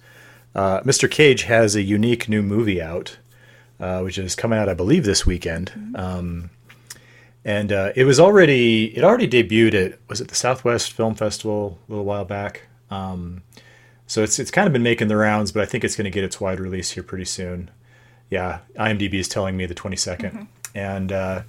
[0.58, 1.10] uh, Mr.
[1.10, 3.18] Cage has a unique new movie out,
[3.80, 5.94] uh, which is coming out, I believe, this weekend.
[5.96, 6.50] Um,
[7.46, 11.80] and uh, it was already it already debuted at was it the Southwest Film Festival
[11.88, 12.64] a little while back.
[12.90, 13.44] Um,
[14.08, 16.12] so it's it's kind of been making the rounds, but I think it's going to
[16.12, 17.70] get its wide release here pretty soon.
[18.30, 20.48] Yeah, IMDb is telling me the 22nd.
[20.76, 21.44] And uh,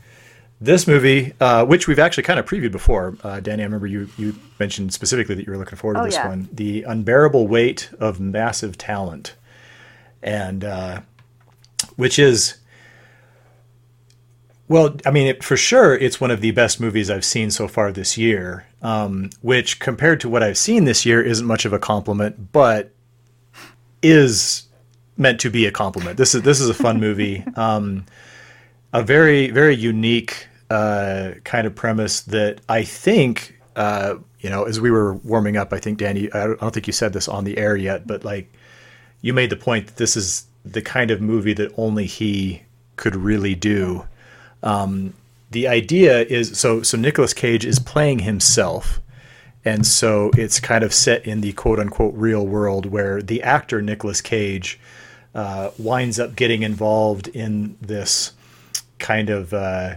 [0.61, 4.09] this movie, uh, which we've actually kind of previewed before, uh, Danny, I remember you
[4.17, 6.29] you mentioned specifically that you were looking forward to Oh, this yeah.
[6.29, 9.35] one, the unbearable weight of massive talent,
[10.23, 11.01] and uh,
[11.97, 12.57] which is.
[14.67, 17.69] Well, I mean, it, for sure, it's one of the best movies I've seen so
[17.69, 18.67] far this year.
[18.83, 22.93] Um, which, compared to what I've seen this year, isn't much of a compliment, but
[24.03, 24.65] is
[25.17, 26.17] meant to be a compliment.
[26.19, 27.45] This is this is a fun movie.
[27.57, 28.05] Um,
[28.93, 34.81] a very very unique uh, kind of premise that I think uh, you know as
[34.81, 35.73] we were warming up.
[35.73, 38.53] I think Danny, I don't, think you said this on the air yet, but like
[39.23, 42.63] you made the point that this is the kind of movie that only he
[42.97, 44.07] could really do.
[44.63, 45.15] Um,
[45.51, 49.01] the idea is so so Nicolas Cage is playing himself.
[49.65, 53.83] And so it's kind of set in the quote unquote real world where the actor
[53.83, 54.79] Nicolas Cage
[55.35, 58.33] uh, winds up getting involved in this
[58.99, 59.97] kind of uh,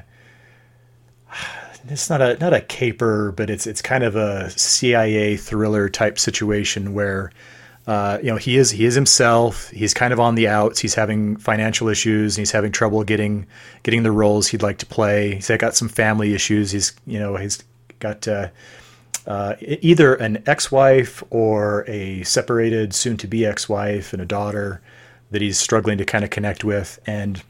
[1.88, 6.20] it's not a not a caper, but it's it's kind of a CIA thriller type
[6.20, 7.32] situation where
[7.88, 9.70] uh, you know he is he is himself.
[9.70, 10.80] He's kind of on the outs.
[10.80, 12.36] He's having financial issues.
[12.36, 13.48] He's having trouble getting
[13.84, 15.36] getting the roles he'd like to play.
[15.36, 16.72] He's got some family issues.
[16.72, 17.64] He's you know he's
[18.00, 18.28] got.
[18.28, 18.50] Uh,
[19.28, 24.82] uh, either an ex-wife or a separated soon-to-be ex-wife and a daughter
[25.30, 27.44] that he's struggling to kind of connect with and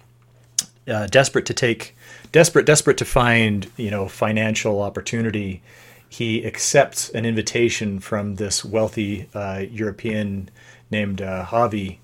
[0.88, 1.96] uh, desperate to take
[2.32, 5.62] desperate desperate to find you know financial opportunity
[6.10, 10.50] he accepts an invitation from this wealthy uh, european
[10.90, 11.98] named uh, javi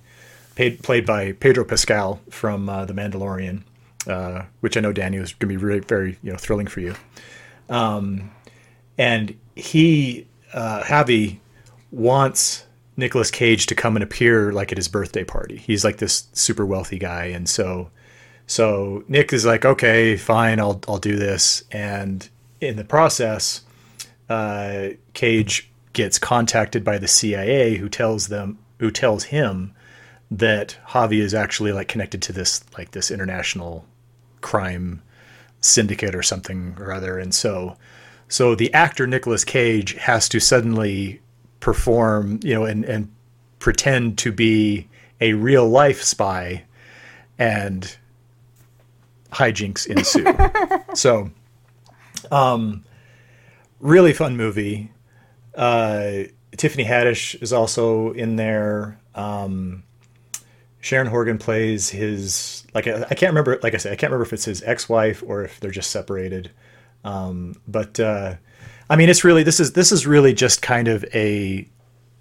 [0.55, 3.63] paid, played by pedro pascal from uh, the mandalorian
[4.07, 6.79] uh, which i know danny was going to be really very you know thrilling for
[6.79, 6.95] you
[7.69, 8.31] um,
[8.97, 11.39] and he uh, Javi
[11.91, 15.57] wants Nicolas Cage to come and appear like at his birthday party.
[15.57, 17.89] He's like this super wealthy guy, and so
[18.47, 21.63] so Nick is like, okay, fine, I'll I'll do this.
[21.71, 22.27] And
[22.61, 23.61] in the process,
[24.29, 29.73] uh, Cage gets contacted by the CIA, who tells them who tells him
[30.31, 33.85] that Javi is actually like connected to this like this international
[34.41, 35.01] crime
[35.59, 37.75] syndicate or something or other, and so
[38.29, 41.21] so the actor Nicolas Cage has to suddenly
[41.59, 43.11] perform, you know, and, and
[43.59, 44.87] pretend to be
[45.19, 46.63] a real life spy,
[47.37, 47.97] and
[49.31, 50.25] hijinks ensue.
[50.95, 51.29] so,
[52.31, 52.83] um,
[53.79, 54.91] really fun movie.
[55.55, 56.23] Uh,
[56.55, 58.99] Tiffany Haddish is also in there.
[59.15, 59.83] Um,
[60.79, 63.59] Sharon Horgan plays his like I I can't remember.
[63.61, 66.51] Like I said, I can't remember if it's his ex-wife or if they're just separated.
[67.03, 68.35] Um, but uh,
[68.89, 71.67] I mean, it's really this is this is really just kind of a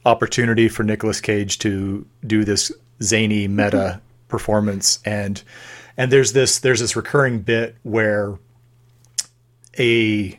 [0.05, 5.42] opportunity for Nicolas Cage to do this zany meta performance, and
[5.96, 8.38] and there's this there's this recurring bit where
[9.78, 10.38] a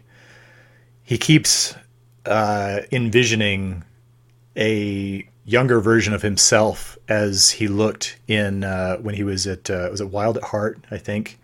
[1.03, 1.75] he keeps
[2.25, 3.83] uh, envisioning
[4.57, 9.87] a younger version of himself as he looked in uh, when he was at uh,
[9.89, 11.39] was it Wild at Heart, I think.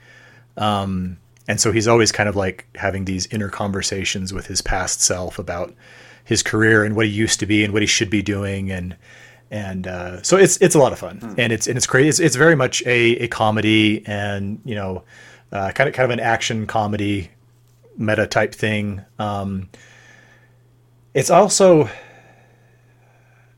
[0.57, 5.01] Um, and so he's always kind of like having these inner conversations with his past
[5.01, 5.73] self about
[6.23, 8.95] his career and what he used to be and what he should be doing and
[9.53, 12.07] and uh, so it's it's a lot of fun and it's and it's great.
[12.07, 15.03] It's, it's very much a, a comedy and you know
[15.51, 17.29] uh, kind of kind of an action comedy
[17.95, 19.01] meta type thing.
[19.19, 19.69] Um,
[21.13, 21.87] it's also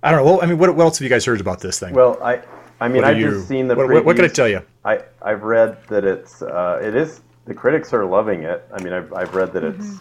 [0.03, 0.25] I don't know.
[0.25, 1.93] Well, I mean, what, what else have you guys heard about this thing?
[1.93, 2.41] Well, I
[2.81, 4.61] I mean I've you- just seen the what- what- what can I tell you?
[4.83, 8.67] I I've read that it's uh, it is the critics are loving it.
[8.73, 9.95] I mean I've I've read that it's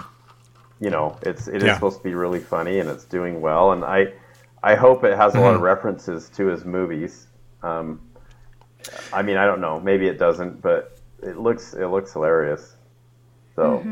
[0.80, 1.74] you know it's it is Yeah.
[1.74, 4.12] supposed to be really funny and it's doing well and I
[4.70, 5.64] I hope it has a lot of Mm-hmm.
[5.72, 7.26] references to his movies.
[7.62, 8.00] Um,
[9.12, 12.76] I mean I don't know maybe it doesn't but it looks it looks hilarious.
[13.56, 13.82] So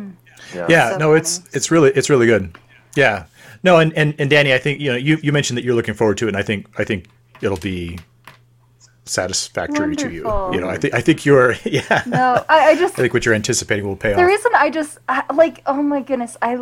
[0.54, 0.66] yeah.
[0.68, 1.20] yeah So no funny.
[1.20, 2.44] it's it's really it's really good
[2.96, 3.24] yeah
[3.62, 5.94] no and, and and danny i think you know you, you mentioned that you're looking
[5.94, 7.06] forward to it and i think i think
[7.40, 7.98] it'll be
[9.04, 10.54] satisfactory to you Wonderful.
[10.54, 13.24] you know i think i think you're yeah No, I, I just i think what
[13.24, 16.58] you're anticipating will pay the off reason I just I, like oh my goodness I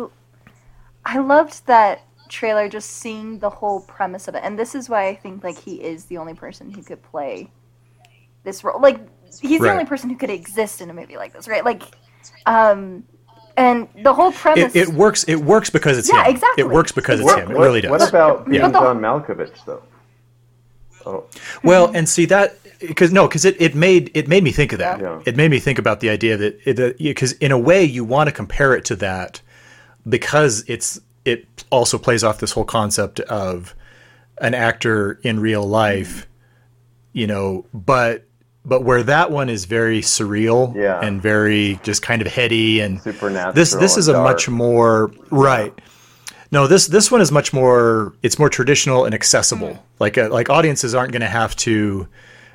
[1.05, 5.07] I loved that trailer just seeing the whole premise of it and this is why
[5.07, 7.51] I think like he is the only person who could play
[8.43, 8.99] this role like
[9.41, 11.83] he's the only person who could exist in a movie like this right like
[12.45, 13.03] um
[13.57, 16.63] and the whole premise it, it works it works because it's Yeah, him exactly.
[16.63, 18.69] it works because it's What, him it what- really does What about being Yeah.
[18.69, 19.83] But the- John Malkovich though?
[21.05, 21.25] Oh,
[21.63, 24.79] Well, and see that because no, because it, it made it made me think of
[24.79, 24.99] that.
[25.01, 25.19] Yeah.
[25.25, 28.31] It made me think about the idea that because in a way you want to
[28.31, 29.41] compare it to that
[30.07, 33.75] because it's it also plays off this whole concept of
[34.39, 36.27] an actor in real life,
[37.13, 38.25] you know, but
[38.63, 40.99] but where that one is very surreal Yeah.
[41.01, 43.53] and very just kind of heady and Supernatural.
[43.53, 45.73] this this is a and much more right.
[46.51, 49.83] No this this one is much more it's more traditional and accessible.
[49.99, 52.07] Like uh, like audiences aren't going to have to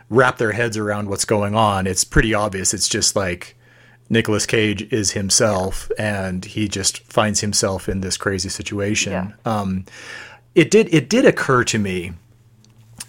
[0.08, 1.86] wrap their heads around what's going on.
[1.88, 2.72] It's pretty obvious.
[2.74, 3.55] It's just like
[4.08, 9.32] Nicolas Cage is himself and he just finds himself in this crazy situation Yeah.
[9.44, 9.84] um
[10.54, 12.12] it did it did occur to me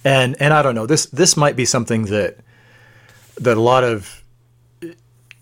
[0.03, 2.37] and and I don't know this this might be something that
[3.39, 4.23] that a lot of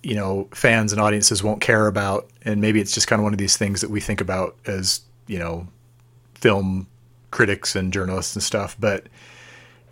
[0.03, 3.33] you know fans and audiences won't care about and maybe it's just kind of one
[3.33, 5.67] of these things that we think about as you know
[6.35, 6.87] film
[7.31, 9.07] critics and journalists and stuff but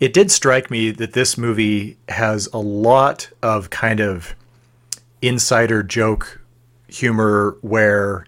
[0.00, 4.34] it did strike me that this movie has a lot of kind of
[5.26, 6.40] insider joke
[6.88, 8.26] humor where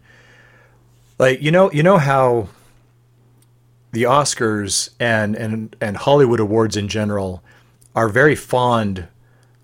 [1.18, 2.48] like you know you know how
[3.92, 7.42] the Oscars and and and Hollywood awards in general
[7.94, 9.08] are very fond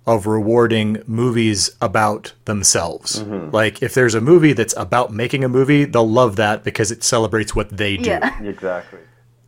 [0.07, 3.23] of rewarding movies about themselves.
[3.23, 3.51] Mm-hmm.
[3.55, 7.05] Like if there's a movie that's about making a movie, they'll love that because it
[7.05, 8.11] celebrates what they do.
[8.11, 8.43] Yeah.
[8.53, 8.99] Exactly.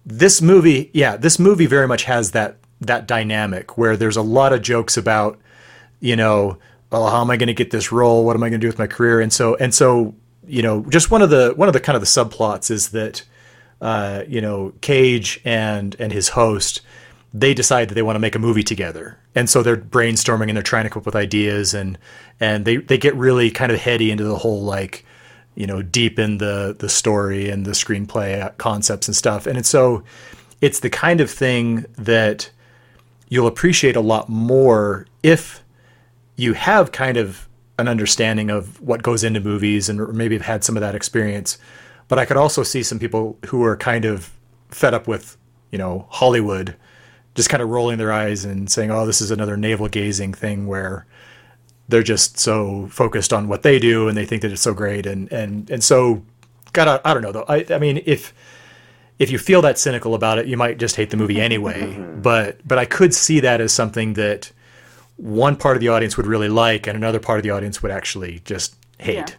[0.06, 4.52] This movie, yeah, this movie very much has that that dynamic where there's a lot
[4.52, 5.38] of jokes about,
[6.00, 6.58] you know,
[6.94, 8.24] oh, how am I going to get this role?
[8.24, 9.20] What am I going to do with my career?
[9.20, 10.14] And so and so,
[10.46, 13.22] you know, just one of the one of the kind of the subplots is that
[13.80, 16.80] uh, you know, Cage and and his host,
[17.32, 20.56] they decide that they want to make a movie together, and so they're brainstorming and
[20.56, 21.98] they're trying to come up with ideas, and
[22.40, 25.04] and they they get really kind of heady into the whole like,
[25.54, 29.68] you know, deep in the the story and the screenplay concepts and stuff, and it's
[29.68, 30.02] so
[30.60, 32.50] it's the kind of thing that
[33.28, 35.63] you'll appreciate a lot more if
[36.36, 40.64] you have kind of an understanding of what goes into movies and maybe have had
[40.64, 41.58] some of that experience.
[42.08, 44.30] But I could also see some people who are kind of
[44.68, 45.36] fed up with,
[45.70, 46.76] you know, Hollywood
[47.34, 50.66] just kind of rolling their eyes and saying, "Oh, this is another navel gazing thing
[50.66, 51.04] where
[51.88, 55.04] they're just so focused on what they do and they think that it's so great
[55.04, 56.22] and and and so
[56.72, 57.44] got I don't know though.
[57.48, 58.32] I I mean, if
[59.18, 61.96] if you feel that cynical about it, you might just hate the movie anyway.
[62.22, 64.52] but but I could see that as something that
[65.16, 67.92] one part of the audience would really like and another part of the audience would
[67.92, 69.36] actually just hate.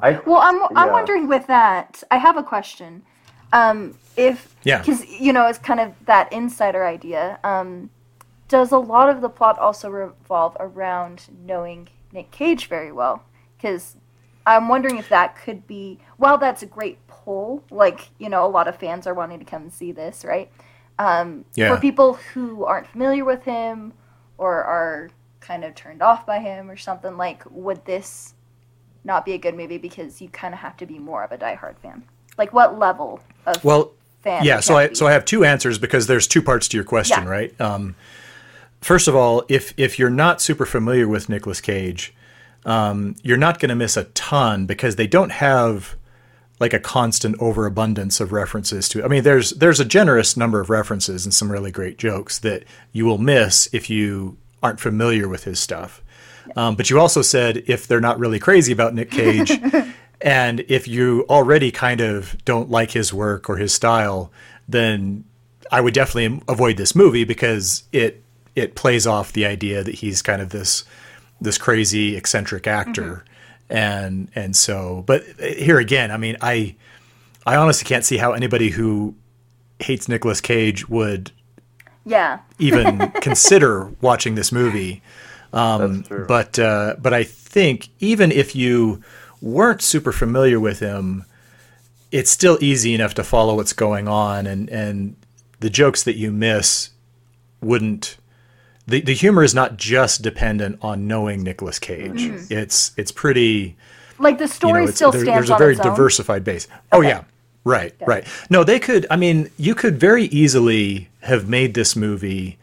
[0.00, 2.02] I Well, I'm I'm wondering with that.
[2.10, 3.02] I have a question.
[3.52, 4.78] Um, if Yeah.
[4.78, 7.38] because you know it's kind of that insider idea.
[7.44, 7.90] Um,
[8.48, 13.22] does a lot of the plot also revolve around knowing Nick Cage very well?
[13.56, 13.96] Because
[14.46, 15.98] I'm wondering if that could be.
[16.18, 19.44] While that's a great pull, like you know, a lot of fans are wanting to
[19.44, 20.50] come and see this, right?
[20.98, 21.74] Um, Yeah.
[21.74, 23.94] For people who aren't familiar with him
[24.38, 28.34] or are kind of turned off by him or something, like would this
[29.04, 31.38] not be a good movie because you kind of have to be more of a
[31.38, 32.02] diehard fan?
[32.38, 33.92] Like what level of Well,
[34.22, 34.44] fan?
[34.44, 34.94] yeah, so I be?
[34.94, 37.28] so I have two answers because there's two parts to your question, Yeah.
[37.28, 37.60] right?
[37.60, 37.94] Um,
[38.80, 42.14] first of all, if if you're not super familiar with Nicolas Cage,
[42.64, 45.94] um, you're not going to miss a ton because they don't have
[46.60, 49.04] like a constant overabundance of references to.
[49.04, 52.64] I mean, there's there's a generous number of references and some really great jokes that
[52.92, 56.02] you will miss if you aren't familiar with his stuff.
[56.56, 59.50] Um, but you also said if they're not really crazy about Nick Cage,
[60.20, 64.30] and if you already kind of don't like his work or his style,
[64.68, 65.24] then
[65.72, 68.22] I would definitely avoid this movie because it
[68.54, 70.84] it plays off the idea that he's kind of this
[71.40, 73.24] this crazy eccentric actor,
[73.68, 75.04] and and so.
[75.06, 76.76] But here again, I mean, I
[77.46, 79.14] I honestly can't see how anybody who
[79.78, 81.32] hates Nicolas Cage would
[82.04, 85.02] yeah, even consider watching this movie.
[85.96, 86.26] that's true.
[86.26, 89.02] But uh, but I think even if you
[89.40, 91.24] weren't super familiar with him,
[92.10, 95.16] it's still easy enough to follow what's going on, and and
[95.60, 96.90] the jokes that you miss
[97.60, 98.16] wouldn't.
[98.86, 102.50] The, the humor is not just dependent on knowing Nicolas Cage.
[102.50, 103.76] It's it's pretty
[104.18, 106.68] like the you know, story still there- stands there's a very diversified base.
[106.92, 107.24] Oh yeah,
[107.64, 108.26] right, right.
[108.50, 109.06] No, they could.
[109.10, 112.58] I mean, you could very easily have made this movie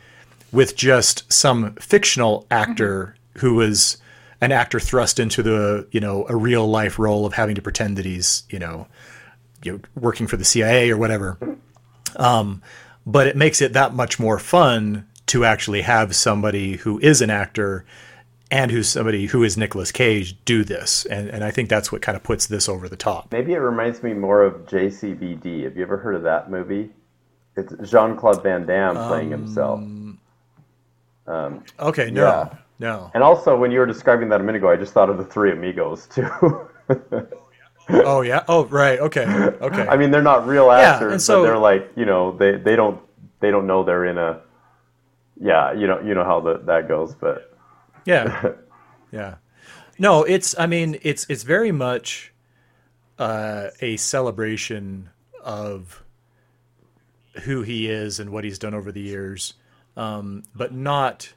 [0.51, 3.97] with just some fictional actor who was
[4.41, 7.97] an actor thrust into the you know a real life role of having to pretend
[7.97, 8.85] that he's you know
[9.63, 11.37] you know, working for the CIA or whatever.
[12.15, 12.61] Um,
[13.05, 17.29] but it makes it that much more fun to actually have somebody who is an
[17.29, 17.85] actor
[18.49, 21.05] and who's somebody who is Nicolas Cage do this.
[21.05, 23.31] And, and I think that's what kind of puts this over the top.
[23.31, 25.63] Maybe it reminds me more of JCVD.
[25.63, 26.89] Have you ever heard of that movie?
[27.55, 29.79] It's Jean Claude Van Damme playing um, himself.
[31.27, 32.49] Um, okay, no, Yeah.
[32.79, 33.11] no.
[33.13, 35.25] And also, when you were describing that a minute ago, I just thought of the
[35.25, 36.67] Three Amigos too.
[37.89, 38.43] Oh yeah.
[38.47, 38.99] Oh right.
[38.99, 39.25] Okay.
[39.25, 39.87] Okay.
[39.87, 42.75] I mean, they're not real actors, and so- but they're like, you know, they, they
[42.75, 43.01] don't
[43.41, 44.39] they don't know they're in a,
[45.41, 47.57] yeah, you know, you know how the, that goes, but
[48.05, 48.51] Yeah,
[49.11, 49.35] yeah.
[49.97, 50.57] No, it's.
[50.57, 52.31] I mean, it's it's very much
[53.17, 55.09] uh, a celebration
[55.43, 56.03] of
[57.43, 59.55] who he is and what he's done over the years,
[59.97, 61.33] um, but not.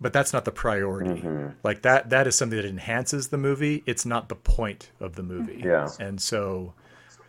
[0.00, 1.22] But that's not the priority.
[1.22, 1.48] Mm-hmm.
[1.62, 2.10] Like that.
[2.10, 3.82] That is something that enhances the movie.
[3.86, 5.62] It's not the point of the movie.
[5.64, 5.88] Yeah.
[5.98, 6.74] And so,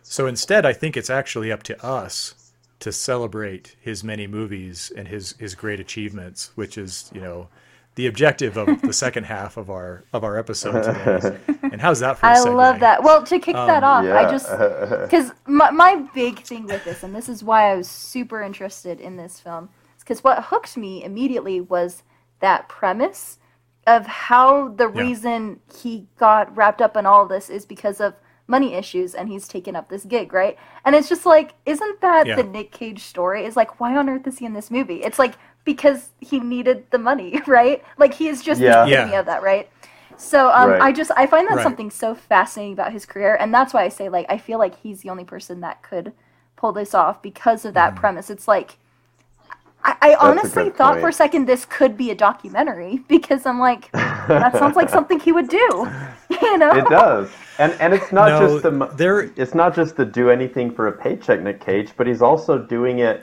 [0.02, 2.34] so instead, I think it's actually up to us
[2.80, 7.48] to celebrate his many movies and his his great achievements, which is you know
[7.96, 11.22] the objective of the second half of our of our episode today.
[11.70, 12.56] And how's that for a I segue?
[12.56, 13.02] love that.
[13.02, 14.14] Well, to kick that um, off, yeah.
[14.14, 14.58] I just
[15.02, 19.00] because my my big thing with this, and this is why I was super interested
[19.00, 22.02] in this film, is because what hooked me immediately was
[22.40, 23.38] that premise
[23.86, 25.02] of how the Yeah.
[25.04, 28.14] reason he got wrapped up in all this is because of
[28.48, 30.56] money issues and he's taken up this gig, right?
[30.84, 32.36] And it's just like, isn't that Yeah.
[32.36, 33.44] the Nick Cage story?
[33.44, 35.02] Is like, why on earth is he in this movie?
[35.02, 35.34] It's like
[35.64, 37.82] because he needed the money, right?
[37.98, 38.84] Like he is just Yeah.
[38.84, 39.20] the epitome Yeah.
[39.20, 39.68] of that, right?
[40.16, 40.80] So um, Right.
[40.82, 41.62] I just I find that Right.
[41.62, 44.76] something so fascinating about his career, and that's why I say like I feel like
[44.76, 46.12] he's the only person that could
[46.56, 47.74] pull this off because of Mm.
[47.74, 48.30] that premise.
[48.30, 48.76] It's like
[49.84, 51.00] I, I honestly thought point.
[51.00, 55.20] for a second this could be a documentary because I'm like that sounds like something
[55.20, 55.88] he would do,
[56.42, 56.70] you know?
[56.76, 57.28] it does.
[57.58, 60.86] And and it's not No, just the there- it's not just to do anything for
[60.88, 63.22] a paycheck, Nick Cage, but he's also doing it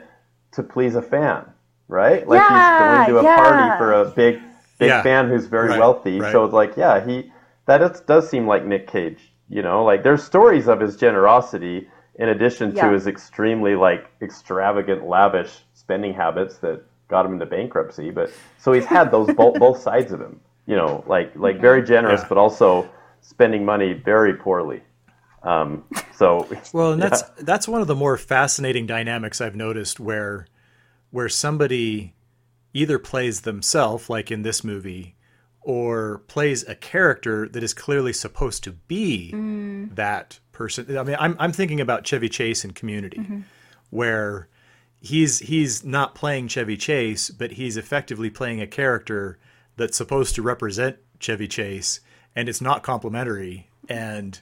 [0.53, 1.45] to please a fan,
[1.87, 2.27] right?
[2.27, 3.35] Like Yeah, he's going to a yeah.
[3.37, 4.39] party for a big
[4.79, 5.03] big Yeah.
[5.03, 6.19] fan who's very Right, wealthy.
[6.19, 6.31] right.
[6.31, 7.31] So it's like, yeah, he
[7.67, 9.33] that is, does seem like Nick Cage.
[9.49, 15.07] You know, like there's stories of his generosity in addition to his extremely like extravagant,
[15.07, 18.09] lavish spending habits that got him into bankruptcy.
[18.09, 20.39] But so he's had those both both sides of him.
[20.65, 22.27] You know, like like very generous, Yeah.
[22.29, 22.89] but also
[23.23, 24.81] spending money very poorly.
[25.41, 25.83] Um,
[26.15, 30.47] so Well, and that's that's one of the more fascinating dynamics I've noticed where
[31.09, 32.13] where somebody
[32.73, 35.15] either plays themselves, like in this movie,
[35.61, 39.31] or plays a character that is clearly supposed to be
[39.93, 40.97] that person.
[40.97, 43.21] I mean, I'm I'm thinking about Chevy Chase in Community,
[43.89, 44.47] where
[45.01, 49.37] he's he's not playing Chevy Chase, but he's effectively playing a character
[49.75, 51.99] that's supposed to represent Chevy Chase,
[52.35, 53.67] and it's not complimentary.
[53.89, 54.39] And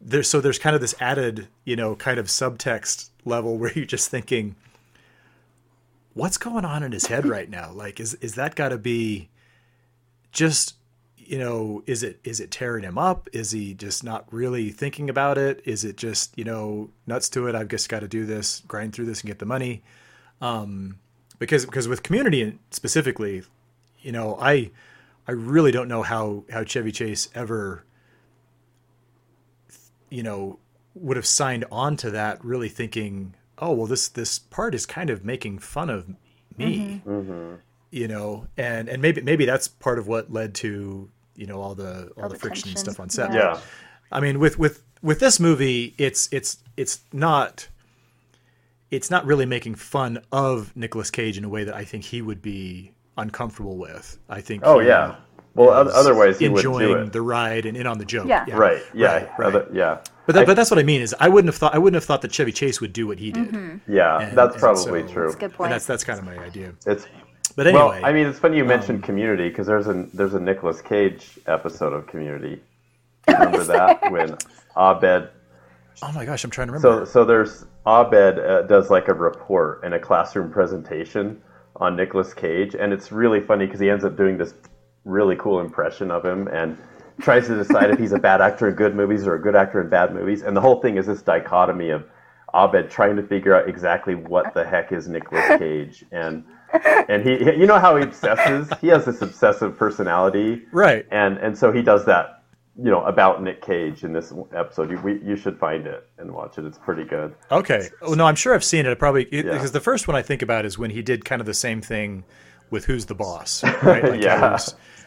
[0.00, 3.84] there's so there's kind of this added you know kind of subtext level where you're
[3.84, 4.56] just thinking
[6.14, 7.72] what's going on in his head right now?
[7.72, 9.28] Like is is that got to be
[10.30, 10.74] just
[11.16, 13.28] you know is it is it tearing him up?
[13.32, 15.62] Is he just not really thinking about it?
[15.64, 17.54] Is it just you know nuts to it?
[17.54, 19.82] I've just got to do this grind through this and get the money.
[20.40, 20.98] Um
[21.42, 23.42] because because with community specifically
[24.00, 24.70] you know i
[25.26, 27.84] i really don't know how how chevy chase ever
[30.10, 30.58] you know
[30.94, 35.10] would have signed on to that really thinking oh well this this part is kind
[35.10, 36.08] of making fun of
[36.58, 37.10] me mm-hmm.
[37.10, 37.54] Mm-hmm.
[37.90, 38.46] you know?
[38.56, 42.24] And and maybe maybe that's part of what led to you know all the all,
[42.24, 43.32] All the the friction and stuff on set.
[43.32, 43.58] Yeah,
[44.10, 47.68] I mean, with with with this movie, it's it's it's not
[48.90, 52.20] it's not really making fun of Nicolas Cage in a way that I think he
[52.20, 54.18] would be uncomfortable with.
[54.28, 54.62] I think.
[54.64, 55.16] oh he yeah.
[55.54, 57.12] Well, oth- is otherwise he would do enjoying it.
[57.12, 58.26] the ride and in on the joke.
[58.26, 58.46] Yeah.
[58.52, 58.82] Right.
[58.94, 59.12] Yeah.
[59.12, 59.46] Right, right.
[59.46, 59.98] Other- yeah.
[60.26, 61.96] But that, I- but that's what I mean is I wouldn't have thought I wouldn't
[61.96, 63.80] have thought that Chevy Chase would do what he did.
[63.86, 64.18] Yeah.
[64.20, 65.24] And- that's and probably so- true.
[65.26, 65.66] That's a good point.
[65.68, 66.72] And that's that's kind of my idea.
[66.86, 67.06] It's
[67.54, 68.04] But anyway, um, well.
[68.04, 71.92] I mean, it's funny you mentioned Community because there's a there's a Nicolas Cage episode
[71.92, 72.62] of Community.
[73.28, 74.36] Remember that when
[74.76, 75.28] Abed
[76.02, 77.04] oh my gosh, I'm trying to remember.
[77.06, 81.40] So, so there's Abed uh, does like a report and a classroom presentation
[81.76, 84.54] on Nicolas Cage, and it's really funny because he ends up doing this
[85.04, 86.76] really cool impression of him and
[87.20, 89.80] tries to decide if he's a bad actor in good movies or a good actor
[89.80, 90.42] in bad movies.
[90.42, 92.04] And the whole thing is this dichotomy of
[92.54, 96.44] Abed trying to figure out exactly what the heck is Nicolas Cage, and
[97.08, 98.70] and he, you know how he obsesses.
[98.80, 101.06] He has this obsessive personality, right.
[101.10, 102.41] and and so he does that
[102.78, 104.90] you know about Nick Cage in this episode.
[104.90, 106.64] You we, you should find it and watch it.
[106.64, 107.34] It's pretty good.
[107.50, 107.88] Okay.
[108.00, 108.90] Oh no, I'm sure I've seen it.
[108.90, 111.46] I probably because the first one I think about is when he did kind of
[111.46, 112.24] the same thing
[112.70, 114.02] with Who's the Boss, right?
[114.02, 114.58] Like Yeah.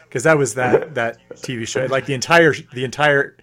[0.03, 1.86] Because that was that that TV show.
[1.88, 3.36] Like the entire the entire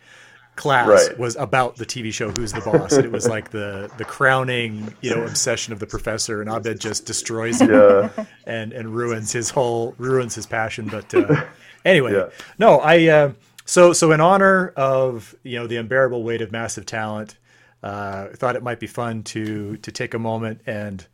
[0.55, 1.19] class Right.
[1.19, 2.93] was about the TV show Who's the Boss.
[2.93, 6.79] And it was like the the crowning you know obsession of the professor, and Abed
[6.81, 8.11] just destroys him Yeah,
[8.47, 10.87] and and ruins his whole ruins his passion.
[10.89, 11.45] But uh,
[11.85, 12.29] anyway, Yeah.
[12.59, 13.33] no, I uh,
[13.65, 17.37] so so in honor of you know the unbearable weight of massive talent,
[17.83, 21.07] uh, I thought it might be fun to to take a moment and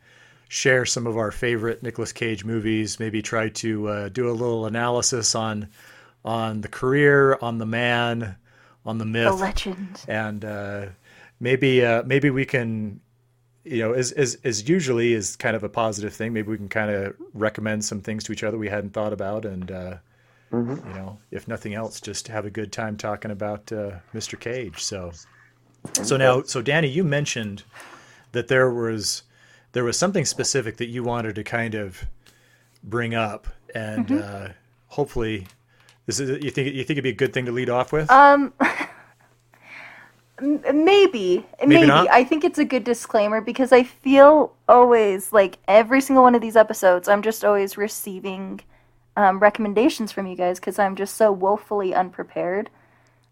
[0.47, 2.99] share some of our favorite Nicolas Cage movies.
[2.99, 5.69] Maybe try to uh, do a little analysis on
[6.25, 8.35] on the career, on the man,
[8.85, 10.01] on the myth, the legend.
[10.07, 10.85] and uh,
[11.39, 12.99] maybe uh, maybe we can
[13.63, 16.33] you know, as, as as usually is kind of a positive thing.
[16.33, 19.45] Maybe we can kind of recommend some things to each other we hadn't thought about,
[19.45, 19.69] and
[20.51, 20.87] Mhm.
[20.87, 24.39] you know, if nothing else, just have a good time talking about uh, Mr.
[24.39, 24.81] Cage.
[24.83, 25.11] So,
[26.01, 27.63] so now, so Danny, you mentioned
[28.31, 29.23] that there was
[29.73, 32.03] there was something specific that you wanted to kind of
[32.83, 34.45] bring up, and Mm-hmm.
[34.47, 34.49] uh,
[34.87, 35.45] hopefully,
[36.07, 38.09] this is you think you think it'd be a good thing to lead off with.
[38.09, 38.51] Um,
[40.41, 41.91] m- maybe, maybe.
[41.91, 46.41] I think it's a good disclaimer because I feel always like every single one of
[46.41, 48.61] these episodes, I'm just always receiving
[49.15, 52.69] um, recommendations from you guys because I'm just so woefully unprepared.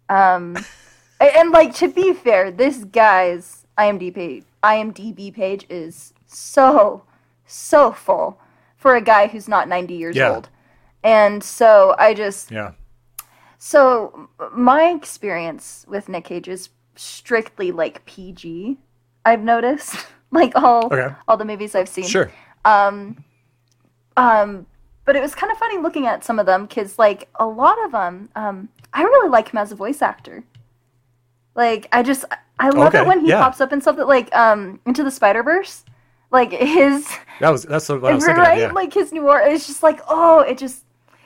[0.09, 0.57] Um,
[1.19, 7.03] and like to be fair, this guy's IMDb IMDb page is so
[7.45, 8.39] so full
[8.75, 10.32] for a guy who's not 90 years Yeah.
[10.34, 10.49] old.
[11.03, 12.71] And so I just yeah,
[13.57, 18.78] so my experience with Nick Cage is strictly like PG.
[19.25, 19.95] I've noticed,
[20.32, 21.13] like all Okay.
[21.28, 22.05] all the movies I've seen.
[22.05, 22.32] sure.
[22.65, 23.23] Um,
[24.17, 24.65] um,
[25.07, 27.83] but it was kind of funny looking at some of them because, like, a lot
[27.85, 30.43] of them, um, I really like him as a voice actor.
[31.55, 32.25] Like, I just
[32.59, 33.41] I love Okay, it when he yeah.
[33.41, 35.83] pops up in something like um Into the Spider Verse,
[36.31, 37.07] like his
[37.39, 38.43] That was that's what I was thinking.
[38.43, 38.71] right, Of, yeah.
[38.73, 39.47] like his new art.
[39.51, 40.83] It's just like oh, it just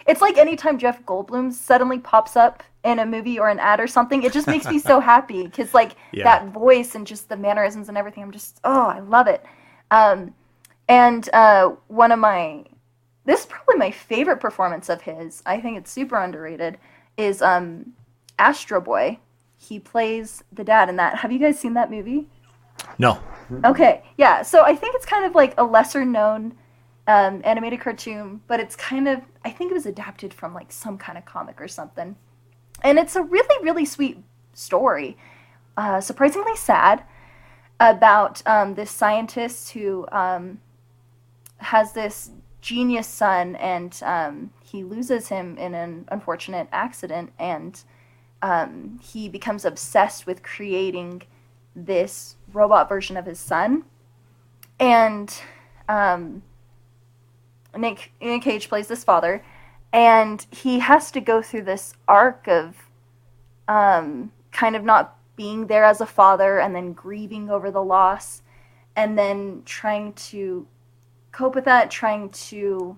[0.08, 3.88] it's like anytime Jeff Goldblum suddenly pops up in a movie or an ad or
[3.88, 6.24] something, it just makes me so happy because like Yeah.
[6.24, 8.24] that voice and just the mannerisms and everything.
[8.24, 9.44] I'm just oh, I love it.
[9.92, 10.34] Um,
[10.90, 12.66] and uh, one of my
[13.26, 15.44] this is probably my favorite performance of his.
[15.46, 16.78] I think it's super underrated.
[17.18, 17.94] Is um,
[18.40, 19.20] Astro Boy.
[19.58, 21.20] He plays the dad in that.
[21.20, 22.28] Have you guys seen that movie?
[23.50, 23.66] no.
[23.66, 24.42] Okay, yeah.
[24.42, 26.56] So I think it's kind of like a lesser known
[27.08, 30.98] um, animated cartoon, but it's kind of I think it was adapted from like some
[30.98, 32.16] kind of comic or something,
[32.84, 34.18] and it's a really really sweet
[34.54, 35.18] story,
[35.78, 37.04] uh, surprisingly sad,
[37.80, 40.60] about um, this scientist who um,
[41.58, 42.32] has this
[42.62, 47.84] genius son, and um, he loses him in an unfortunate accident, and
[48.42, 51.24] um, he becomes obsessed with creating
[51.76, 53.84] this robot version of his son.
[54.80, 55.34] And
[55.90, 56.44] um,
[57.78, 59.44] Nick, Nick Cage plays this father,
[59.94, 62.76] and he has to go through this arc of
[63.68, 68.42] um, kind of not being there as a father and then grieving over the loss
[68.96, 70.68] and then trying to
[71.32, 72.98] cope with that, trying to,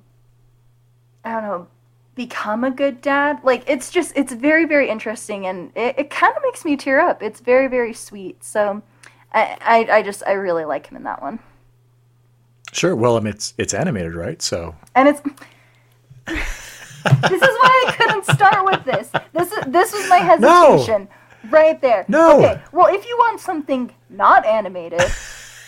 [1.23, 1.67] I don't know,
[2.15, 3.39] become a good dad.
[3.43, 6.99] Like, it's just, it's very, very interesting and it, it kind of makes me tear
[6.99, 7.23] up.
[7.23, 8.43] It's very, very sweet.
[8.43, 8.81] So
[9.33, 11.39] I, I, I just, I really like him in that one.
[12.73, 12.95] Sure.
[12.95, 14.41] Well, I mean, it's it's animated, right?
[14.41, 15.21] So And it's.
[16.25, 19.11] this is why I couldn't start with this.
[19.31, 21.07] This is this was my hesitation
[21.43, 21.49] no.
[21.49, 22.05] right there.
[22.07, 22.39] No.
[22.39, 22.61] Okay.
[22.71, 25.01] Well, if you want something not animated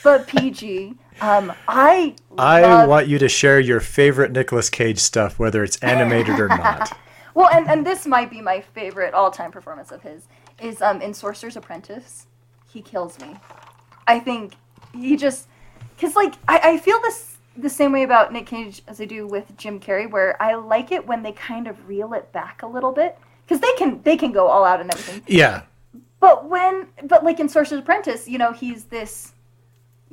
[0.03, 5.39] but PG, um, I I love- want you to share your favorite Nicolas Cage stuff,
[5.39, 6.97] whether it's animated or not.
[7.35, 10.23] Well, and, and this might be my favorite all time performance of his
[10.61, 12.27] is um in Sorcerer's Apprentice.
[12.71, 13.35] He kills me.
[14.07, 14.53] I think
[14.93, 15.47] he just
[15.97, 19.27] because like I, I feel this the same way about Nick Cage as I do
[19.27, 22.67] with Jim Carrey, where I like it when they kind of reel it back a
[22.67, 25.21] little bit because they can they can go all out and everything.
[25.27, 25.63] Yeah.
[26.21, 29.33] But when but like in Sorcerer's Apprentice, you know, he's this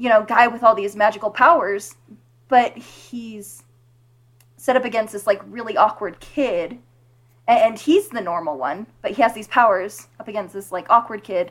[0.02, 1.94] you know guy with all these magical powers,
[2.48, 3.62] but he's
[4.56, 6.78] set up against this like really awkward kid
[7.48, 11.24] and he's the normal one but he has these powers up against this like awkward
[11.24, 11.50] kid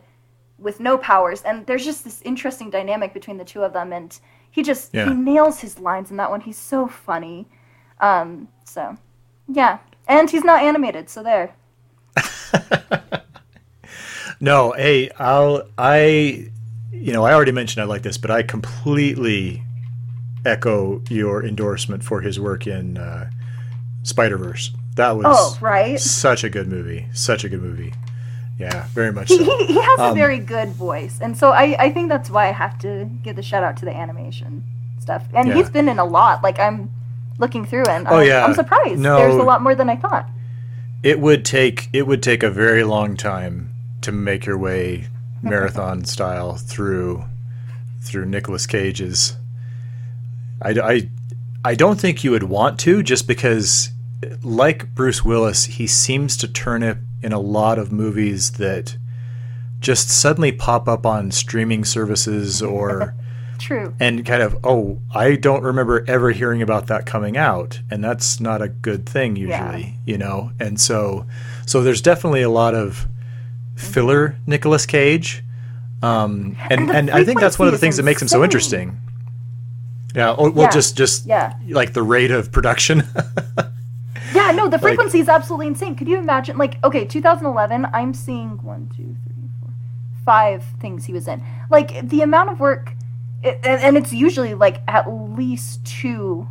[0.57, 4.19] with no powers and there's just this interesting dynamic between the two of them and
[4.51, 5.09] he just Yeah.
[5.09, 6.39] he nails his lines in that one.
[6.39, 7.47] He's so funny.
[7.99, 8.97] Um so
[9.49, 9.79] yeah.
[10.07, 11.53] And he's not animated so there.
[14.39, 16.49] No, hey, I'll I
[17.01, 19.63] you know, I already mentioned I like this, but I completely
[20.45, 23.29] echo your endorsement for his work in uh,
[24.03, 24.71] Spider Verse.
[24.95, 27.07] That was oh right such a good movie.
[27.13, 27.93] Such a good movie.
[28.59, 29.43] Yeah, very much he, so.
[29.57, 32.47] he, he has a Um, very good voice and so I, I think that's why
[32.47, 34.63] i have to give the shout out to the animation
[34.99, 35.55] stuff and Yeah.
[35.55, 36.91] he's been in a lot like i'm
[37.39, 38.45] looking through and Oh, I'm, yeah.
[38.45, 39.17] I'm surprised No.
[39.17, 40.29] there's a lot more than i thought
[41.01, 45.07] It would take it would take a very long time to make your way
[45.41, 47.25] marathon style through
[48.01, 49.37] through Nicolas Cage's.
[50.61, 51.09] I, I,
[51.63, 53.91] I don't think you would want to just because,
[54.43, 58.97] like Bruce Willis, he seems to turn up in a lot of movies that
[59.79, 63.15] just suddenly pop up on streaming services or
[63.59, 63.93] true.
[63.99, 68.39] and kind of oh i don't remember ever hearing about that coming out and that's
[68.39, 70.51] not a good thing usually you know?
[70.59, 71.25] And so
[71.65, 73.07] so there's definitely a lot of
[73.81, 75.43] filler Nicolas Cage
[76.03, 78.27] Um, and And and I think that's one of the things is that makes him
[78.27, 78.97] so interesting.
[80.15, 80.33] Yeah.
[80.37, 80.69] Well, Yeah.
[80.69, 81.53] just just Yeah.
[81.69, 83.03] like the rate of production.
[84.33, 85.95] Yeah, no, the frequency is absolutely insane.
[85.95, 86.57] Could you imagine?
[86.57, 89.69] Like, okay, 2011, I'm seeing one, two, three, four,
[90.23, 91.43] five things he was in.
[91.69, 92.93] Like, the amount of work,
[93.43, 96.47] it, and, and it's usually like at least two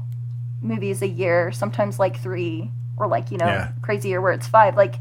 [0.61, 3.69] movies a year, sometimes like three, or like, you know, Yeah.
[3.81, 4.77] crazier where it's five.
[4.77, 4.97] Like,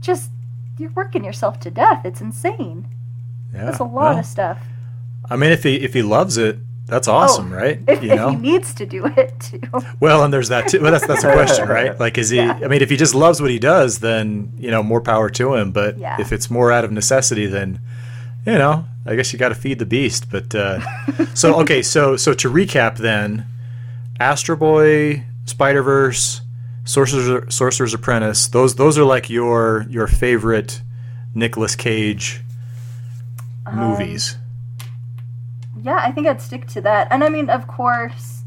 [0.00, 0.32] just,
[0.78, 2.04] you're working yourself to death.
[2.04, 2.88] It's insane.
[3.54, 3.64] yeah.
[3.66, 4.58] That's a lot well, of stuff.
[5.30, 7.80] I mean, if he if he loves it, that's awesome, right?
[7.86, 8.30] If, you if know.
[8.30, 9.60] he needs to do it, too.
[10.00, 10.80] Well, and there's that too.
[10.80, 11.98] Well, that's that's a question, right?
[12.00, 12.36] Like, is he?
[12.38, 12.58] Yeah.
[12.64, 15.54] I mean, if he just loves what he does, then you know, more power to
[15.54, 15.70] him.
[15.72, 16.16] But Yeah.
[16.18, 17.80] if it's more out of necessity, then
[18.46, 20.30] you know, I guess you got to feed the beast.
[20.30, 20.80] But uh,
[21.34, 23.44] so okay, so so to recap, then,
[24.18, 26.40] Astro Boy, Spider Verse,
[26.88, 28.48] Sorcerer's Sorcerer's Apprentice.
[28.48, 30.80] Those those are like your your favorite
[31.34, 32.40] Nicolas Cage
[33.66, 34.36] Um, movies.
[35.82, 37.08] Yeah, I think I'd stick to that.
[37.10, 38.42] And I mean, of course,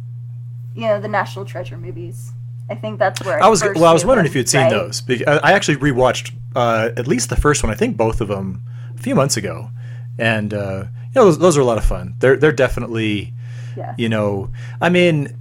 [0.76, 2.32] you know, the National Treasure movies.
[2.70, 3.86] I think that's where I, I was well.
[3.86, 4.70] I was wondering him, if you'd seen right?
[4.72, 5.04] those.
[5.28, 7.72] I actually rewatched uh, at least the first one.
[7.72, 8.64] I think both of them
[8.98, 9.70] a few months ago,
[10.18, 12.16] and uh, you know those, those are a lot of fun.
[12.20, 13.34] They're they're definitely
[13.78, 13.94] Yeah.
[13.98, 14.52] you know.
[14.80, 15.38] I mean,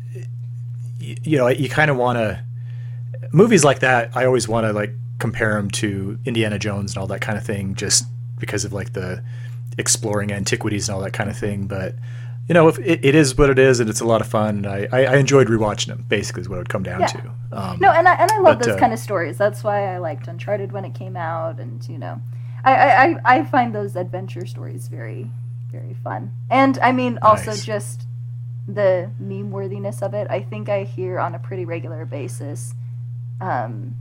[1.00, 2.44] y- you know, you kind of want to
[3.32, 4.10] movies like that.
[4.16, 7.44] I always want to like compare them to Indiana Jones and all that kind of
[7.44, 8.04] thing, just
[8.38, 9.22] because of like the
[9.78, 11.66] exploring antiquities and all that kind of thing.
[11.66, 11.94] But
[12.48, 14.64] you know, if it, it is what it is, and it's a lot of fun.
[14.64, 16.04] And I, I, I enjoyed rewatching them.
[16.08, 17.06] Basically, is what it would come down Yeah.
[17.06, 17.32] to.
[17.52, 19.38] Um, No, and I and I love But, those uh, kind of stories.
[19.38, 22.20] That's why I liked Uncharted when it came out, and you know,
[22.64, 25.30] I I, I I find those adventure stories very
[25.70, 26.32] very fun.
[26.50, 27.64] And I mean, also Nice.
[27.64, 28.06] just
[28.66, 30.26] the meme worthiness of it.
[30.30, 32.74] I think I hear on a pretty regular basis.
[33.40, 33.96] Um,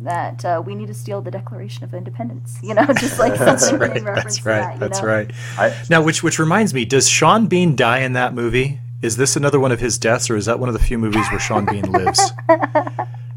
[0.00, 3.66] that uh, we need to steal the Declaration of Independence, you know, just like That's
[3.66, 3.96] something right.
[3.96, 4.78] in That's right.
[4.78, 4.78] that.
[4.80, 5.08] That's know?
[5.08, 5.30] right.
[5.58, 8.78] I, Now, which which reminds me, does Sean Bean die in that movie?
[9.02, 11.26] Is this another one of his deaths, or is that one of the few movies
[11.30, 12.20] where Sean Bean lives?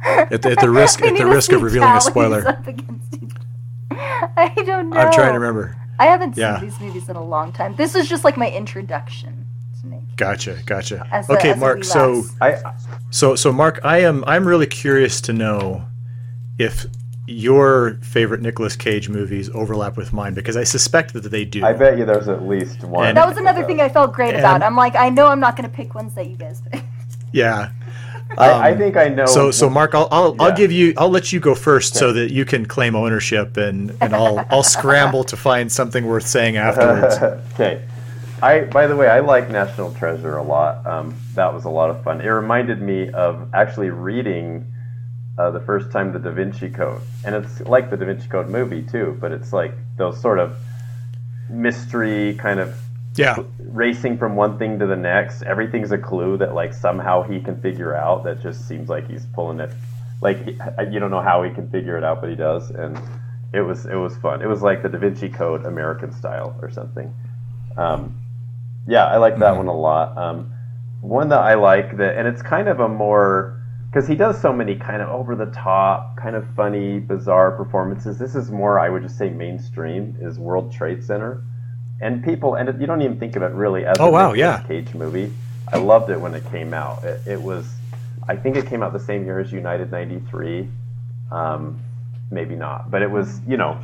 [0.01, 3.31] At the, at the risk at the risk of revealing a spoiler, up against each-
[3.91, 4.97] I don't know.
[4.97, 5.75] I'm trying to remember.
[5.99, 7.75] I haven't seen these movies in a long time.
[7.75, 9.38] This is just like my introduction to Nick.
[10.19, 11.07] Gotcha, gotcha.
[11.13, 11.85] As okay, a Mark.
[11.85, 12.23] So.
[12.41, 12.57] I,
[13.09, 15.85] so so Mark, I am I'm really curious to know
[16.59, 16.85] if
[17.25, 21.63] your favorite Nicolas Cage movies overlap with mine because I suspect that they do.
[21.63, 23.07] I bet you there's at least one.
[23.07, 24.61] And- That was another thing I felt great And- about.
[24.61, 26.83] I'm like, I know I'm not going to pick ones that you guys pick.
[27.31, 27.69] Yeah.
[28.37, 29.27] I, I Um, think I know.
[29.27, 32.31] So, so Mark, I'll, I'll, I'll give you, I'll let you go first so that
[32.31, 37.17] you can claim ownership, and, and I'll, I'll scramble to find something worth saying afterwards.
[37.53, 37.83] okay.
[38.41, 40.85] I by the way, I like National Treasure a lot.
[40.85, 42.21] Um, that was a lot of fun.
[42.21, 44.71] It reminded me of actually reading
[45.37, 48.49] uh, the first time the Da Vinci Code, and it's like the Da Vinci Code
[48.49, 50.57] movie too, but it's like those sort of
[51.49, 52.75] mystery kind of
[53.15, 55.41] Yeah, racing from one thing to the next.
[55.43, 58.23] Everything's a clue that like somehow he can figure out.
[58.23, 59.71] That just seems like he's pulling it.
[60.21, 62.99] Like you don't know how he can figure it out, but he does, and
[63.53, 64.41] it was it was fun.
[64.41, 67.13] It was like the Da Vinci Code American style or something.
[67.77, 68.17] Um,
[68.87, 70.17] yeah, I like that one a lot.
[70.17, 70.51] Um,
[71.01, 73.55] one that I like that, and it's kind of a more
[73.91, 78.19] because he does so many kind of over the top, kind of funny, bizarre performances.
[78.19, 80.17] This is more, I would just say, mainstream.
[80.21, 81.43] Is World Trade Center,
[82.01, 84.33] and people, and it, you don't even think of it really as Oh, a wow,
[84.33, 84.61] yeah.
[84.67, 85.33] Cage movie.
[85.71, 87.03] I loved it when it came out.
[87.03, 87.67] It, it was,
[88.27, 90.67] I think it came out the same year as United '93.
[91.31, 91.79] Um,
[92.31, 93.77] maybe not, but it was, you know,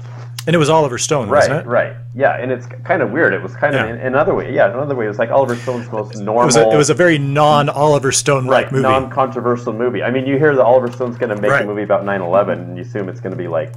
[0.48, 1.68] and it was Oliver Stone, wasn't Right, it?
[1.68, 3.34] right, yeah, and it's kind of weird.
[3.34, 3.96] It was kind of Yeah.
[3.96, 5.06] in another way, yeah, another way.
[5.06, 8.12] It was like Oliver Stone's most normal, It was a, it was a very non-Oliver
[8.12, 8.84] Stone like right, movie.
[8.84, 10.04] non-controversial movie.
[10.04, 11.64] I mean, you hear that Oliver Stone's going to make Right.
[11.64, 13.74] a movie about 9/11, and you assume it's going to be like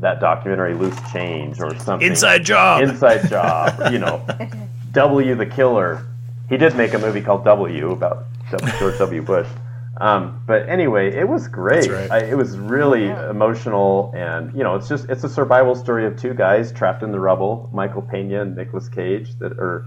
[0.00, 2.06] that documentary Loose Change or something.
[2.06, 2.82] Inside Job.
[2.82, 3.92] Inside Job.
[3.92, 4.22] you know,
[4.92, 6.06] W the Killer.
[6.48, 8.26] He did make a movie called W about
[8.78, 9.20] George W.
[9.22, 9.48] Bush.
[10.00, 11.90] Um, but anyway, it was great.
[11.90, 12.10] Right.
[12.10, 16.16] I, it was really emotional, and you know, it's just it's a survival story of
[16.16, 19.86] two guys trapped in the rubble, Michael Pena and Nicolas Cage, that are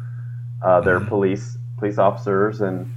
[0.61, 2.93] uh, they're police police officers, and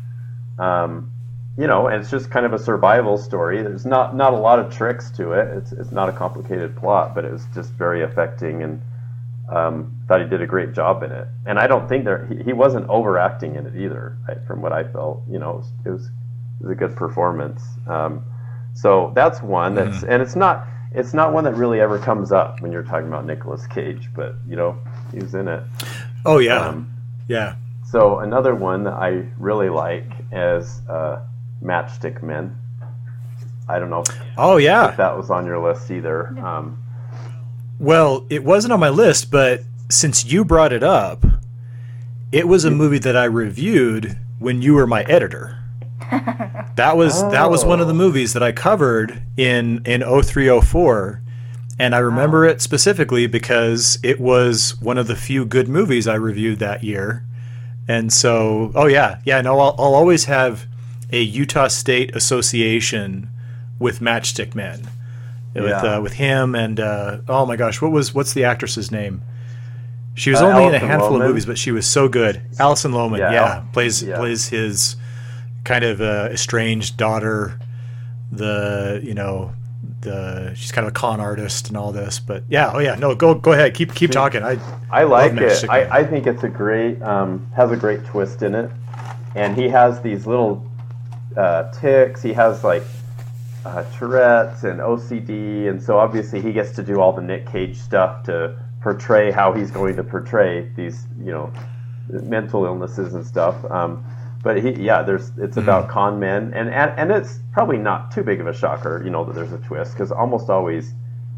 [0.58, 1.12] um,
[1.56, 3.62] you know, and it's just kind of a survival story.
[3.62, 5.56] There's not not a lot of tricks to it.
[5.56, 8.82] It's it's not a complicated plot, but it was just very affecting, and
[9.48, 11.28] um, thought he did a great job in it.
[11.46, 14.72] And I don't think there he, he wasn't overacting in it either, right, from what
[14.72, 15.22] I felt.
[15.30, 16.10] You know, it was it was,
[16.64, 17.62] it was a good performance.
[17.86, 18.24] Um,
[18.74, 22.60] so that's one that's and it's not it's not one that really ever comes up
[22.60, 24.78] when you're talking about Nicolas Cage, but you know
[25.12, 25.62] he was in it.
[26.24, 26.90] oh yeah, Um,
[27.28, 27.56] yeah.
[27.86, 31.20] so another one that I really like is uh,
[31.62, 32.56] Matchstick Men.
[33.68, 34.88] I don't know if Oh yeah.
[34.90, 36.28] if that was on your list either.
[36.38, 36.78] Um,
[37.78, 41.24] Well, it wasn't on my list, but since you brought it up,
[42.32, 45.58] it was a movie that I reviewed when you were my editor.
[46.76, 47.96] That was that was one of the Oh.
[47.96, 51.20] movies that I covered in in 0304
[51.78, 56.14] and I remember it specifically because it was one of the few good movies I
[56.14, 57.24] reviewed that year.
[57.88, 60.66] And so, oh yeah, yeah, no, I'll, I'll always have
[61.12, 63.28] a Utah State association
[63.78, 64.88] with Matchstick Men,
[65.54, 69.22] with uh, with him and uh, oh my gosh, what was what's the actress's name?
[70.14, 72.40] She was Uh, only in a handful of movies, but she was so good.
[72.58, 74.16] Alison Lohman, Yeah, yeah, plays yeah.
[74.16, 74.96] plays his
[75.64, 77.58] kind of uh, estranged daughter.
[78.30, 79.52] The you know
[80.00, 83.14] the she's kind of a con artist and all this, but yeah, oh yeah, no,
[83.14, 84.42] go go ahead, keep keep talking.
[84.42, 84.58] I
[84.90, 85.68] I like it.
[85.68, 88.70] I, I think it's a great um, has a great twist in it,
[89.34, 90.64] and he has these little
[91.36, 92.22] uh, ticks.
[92.22, 92.82] He has like
[93.64, 97.76] uh, Tourette's and OCD, and so obviously he gets to do all the Nick Cage
[97.76, 101.52] stuff to portray how he's going to portray these you know
[102.08, 103.64] mental illnesses and stuff.
[103.70, 104.04] Um,
[104.44, 108.22] but he, yeah, there's it's about con men, and, and and it's probably not too
[108.22, 110.92] big of a shocker, you know, that there's a twist because almost always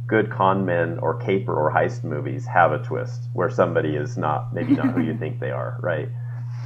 [0.08, 4.52] good con men or caper or heist movies have a twist where somebody is not
[4.52, 6.08] maybe not who you think they are, right?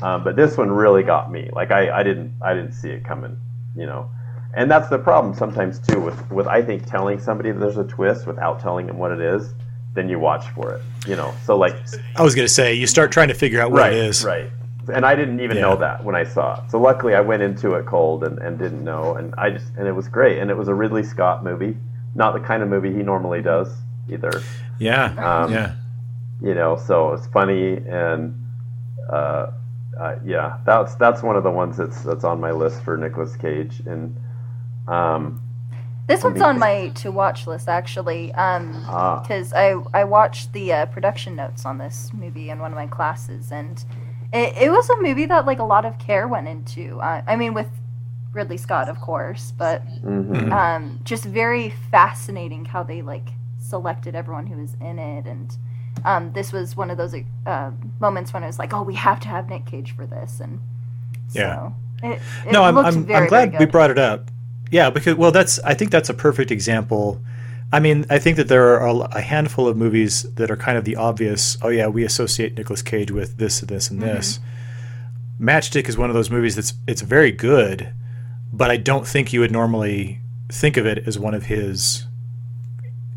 [0.03, 1.51] Um, but this one really got me.
[1.53, 3.37] Like I, I didn't I didn't see it coming,
[3.77, 4.11] you know.
[4.55, 7.85] And that's the problem sometimes too with with I think telling somebody that there's a
[7.85, 9.53] twist without telling them what it is,
[9.93, 11.35] then you watch for it, you know.
[11.45, 11.77] So like
[12.17, 14.25] I was gonna say you start trying to figure out what right, it is.
[14.25, 14.51] right.
[14.93, 15.63] And I didn't even Yeah.
[15.63, 16.71] know that when I saw it.
[16.71, 19.87] So luckily I went into it cold and, and didn't know and I just and
[19.87, 21.77] it was great and it was a Ridley Scott movie,
[22.15, 23.69] not the kind of movie he normally does
[24.09, 24.43] either.
[24.79, 25.13] Yeah,
[25.45, 25.75] Um, yeah.
[26.41, 28.35] you know so it's funny and
[29.13, 29.51] uh,
[29.99, 33.37] uh, yeah that's that's one of the ones that's that's on my list for Nicolas
[33.37, 34.17] Cage and
[34.89, 35.43] um,
[36.07, 39.21] This one's on my to watch list actually, um, Ah.
[39.21, 42.87] because I I watched the uh, production notes on this movie in one of my
[42.89, 43.85] classes, and
[44.33, 46.99] it, it was a movie that like a lot of care went into.
[47.01, 47.69] Uh, I mean, with
[48.33, 50.53] Ridley Scott, of course, but mhm.
[50.53, 55.57] um, just very fascinating how they like selected everyone who was in it, and
[56.05, 57.15] um, this was one of those
[57.47, 60.41] uh, moments when it was like, oh, we have to have Nick Cage for this,
[60.41, 60.61] and
[61.29, 61.71] so Yeah.
[62.03, 64.31] It, it no, I'm, looked I'm, very, I'm glad very we brought it up.
[64.71, 67.21] Yeah, because well, that's I think that's a perfect example.
[67.73, 70.77] I mean, I think that there are a- a handful of movies that are kind
[70.77, 71.57] of the obvious.
[71.63, 74.41] Oh yeah, we associate Nicolas Cage with this, and this, and this.
[75.41, 77.93] Matchstick is one of those movies that's it's very good,
[78.53, 82.07] but I don't think you would normally think of it as one of his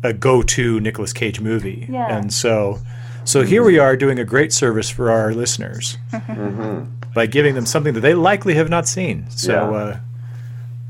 [0.02, 1.86] a go-to Nicolas Cage movie.
[1.90, 2.16] Yeah.
[2.18, 2.78] And so,
[3.24, 6.88] so here we are doing a great service for our listeners Mhm.
[7.14, 9.24] by giving them something that they likely have not seen.
[9.30, 9.76] So, Yeah.
[9.78, 9.96] uh,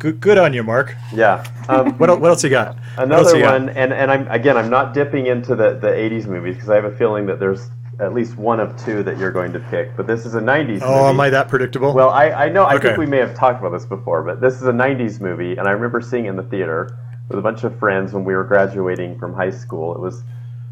[0.05, 0.94] good, good on you, Mark.
[1.14, 2.76] yeah um, What, what else you got?
[2.98, 3.61] Another you got?
[3.61, 6.74] one and and I'm again I'm not dipping into the the 80s movies because I
[6.76, 9.96] have a feeling that there's at least one of two that you're going to pick
[9.96, 11.94] but this is a 90s Oh, movie am I that predictable?
[11.94, 12.88] Well, I, I know, I Okay.
[12.88, 15.66] think we may have talked about this before, but this is a 90s movie, and
[15.66, 16.98] I remember seeing it in the theater
[17.28, 19.94] with a bunch of friends when we were graduating from high school.
[19.94, 20.22] It was,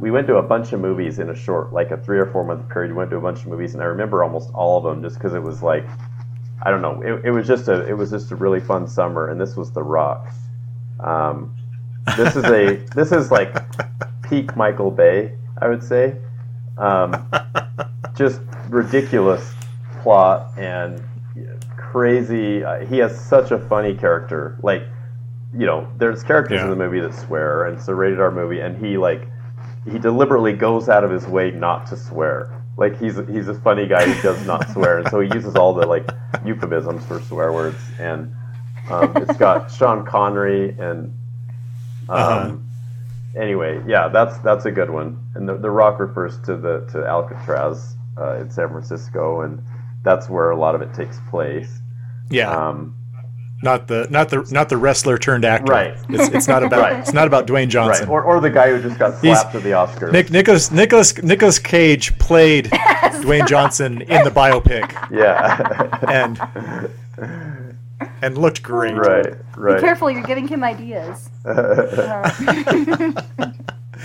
[0.00, 2.42] we went to a bunch of movies in a short, like a three or four
[2.44, 2.90] month period.
[2.90, 5.16] We went to a bunch of movies, and I remember almost all of them just
[5.16, 5.84] because it was like,
[6.64, 9.28] I don't know, it, it was just a, it was just a really fun summer,
[9.30, 10.28] and this was The Rock.
[11.00, 11.54] Um,
[12.16, 13.54] this is a, this is like
[14.22, 16.16] peak Michael Bay, I would say.
[16.78, 17.28] Um,
[18.14, 19.52] just ridiculous
[20.02, 21.02] plot and
[21.76, 22.64] crazy.
[22.64, 24.58] Uh, he has such a funny character.
[24.62, 24.82] Like,
[25.54, 26.64] you know, there's characters Yeah.
[26.64, 29.28] in the movie that swear, and it's a rated R movie, and he like
[29.90, 32.61] he deliberately goes out of his way not to swear.
[32.76, 35.74] Like he's he's a funny guy who does not swear, and so he uses all
[35.74, 36.08] the like
[36.44, 37.78] euphemisms for swear words.
[37.98, 38.34] And
[38.88, 41.14] um, it's got Sean Connery and
[42.08, 42.56] um, Uh-huh.
[43.36, 45.18] anyway, yeah, that's that's a good one.
[45.34, 49.62] And the, the Rock refers to the to Alcatraz uh, in San Francisco, and
[50.02, 51.80] that's where a lot of it takes place.
[52.30, 52.96] yeah, Um,
[53.62, 55.72] not the not the not the wrestler turned actor.
[55.72, 55.94] Right.
[56.08, 56.96] It's, it's not about Right.
[57.00, 58.08] it's not about Dwayne Johnson.
[58.08, 60.12] right, or, or the guy who just got slapped at the Oscars.
[60.12, 62.64] Nick Nicolas Nicolas Nicolas Cage played
[63.22, 66.40] Dwayne Johnson in the biopic yeah, and
[68.20, 68.94] and looked great.
[68.94, 69.80] right, Be right.
[69.80, 71.28] careful, you're giving him ideas.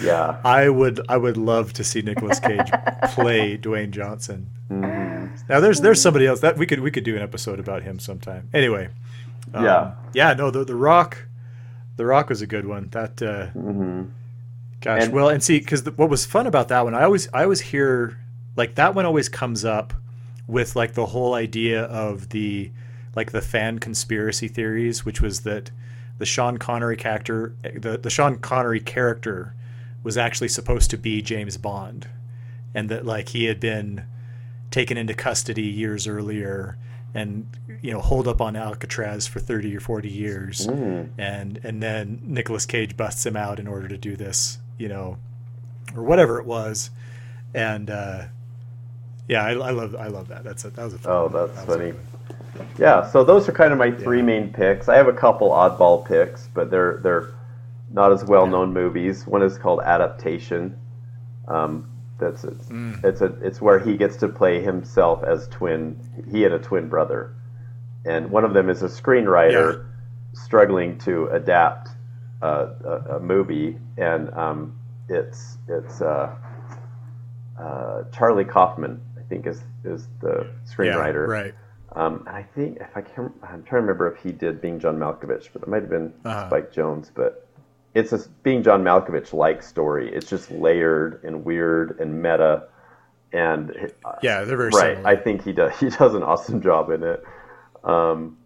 [0.03, 2.69] Yeah, I would I would love to see Nicolas Cage
[3.13, 4.45] play Dwayne Johnson.
[4.69, 5.49] Mhm.
[5.49, 7.97] Now there's there's somebody else that we could we could do an episode about him
[7.97, 8.47] sometime.
[8.53, 8.89] Anyway,
[9.53, 9.91] um, Yeah.
[10.13, 11.25] yeah, no, the the Rock,
[11.95, 12.89] the Rock was a good one.
[12.91, 14.07] That uh, Mhm.
[14.81, 17.43] gosh, And- well, and see, because what was fun about that one, I always I
[17.43, 18.17] always hear
[18.55, 19.93] like that one always comes up
[20.47, 22.71] with like the whole idea of the
[23.15, 25.71] like the fan conspiracy theories, which was that
[26.19, 29.53] the Sean Connery character, the the Sean Connery character,
[30.03, 32.07] was actually supposed to be James Bond,
[32.73, 34.03] and that like he had been
[34.71, 36.77] taken into custody years earlier
[37.13, 37.45] and
[37.81, 41.09] you know holed up on Alcatraz for 30 or 40 years Mm.
[41.17, 45.17] and and then Nicolas Cage busts him out in order to do this you know
[45.95, 46.89] or whatever it was
[47.53, 48.23] and uh
[49.27, 51.65] yeah I, I love I love that that's a, that was a fun Oh, that's
[51.65, 51.93] That funny.
[52.79, 54.89] Yeah, so those are kind of my three main picks.
[54.89, 57.29] I have a couple oddball picks, but they're they're
[57.91, 59.27] not as well known movies.
[59.27, 60.75] One is called Adaptation.
[61.47, 61.87] Um,
[62.19, 63.03] that's it's, Mm.
[63.03, 65.99] it's a it's where he gets to play himself as twin.
[66.31, 67.31] He and a twin brother,
[68.07, 69.85] and one of them is a screenwriter
[70.33, 71.89] struggling to adapt
[72.41, 74.79] uh, a, a movie, and um,
[75.09, 76.33] it's it's uh,
[77.59, 79.01] uh, Charlie Kaufman.
[79.17, 81.27] I think is is the screenwriter.
[81.27, 81.53] yeah, right
[81.95, 84.79] Um, and I think if I can, I'm trying to remember if he did Being
[84.79, 86.47] John Malkovich, but it might have been Uh-huh.
[86.47, 87.09] Spike Jonze.
[87.13, 87.47] But
[87.93, 90.13] it's a Being John Malkovich like story.
[90.13, 92.67] It's just layered and weird and meta.
[93.33, 95.73] And uh, yeah they're very right, similar I think he does.
[95.79, 97.23] He does an awesome job in it.
[97.87, 98.37] Um,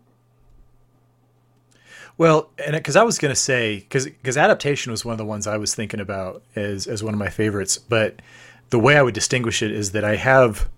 [2.18, 5.48] Well, and because I was going to say, because adaptation was one of the ones
[5.48, 8.22] I was thinking about as as one of my favorites, but
[8.70, 10.70] the way I would distinguish it is that I have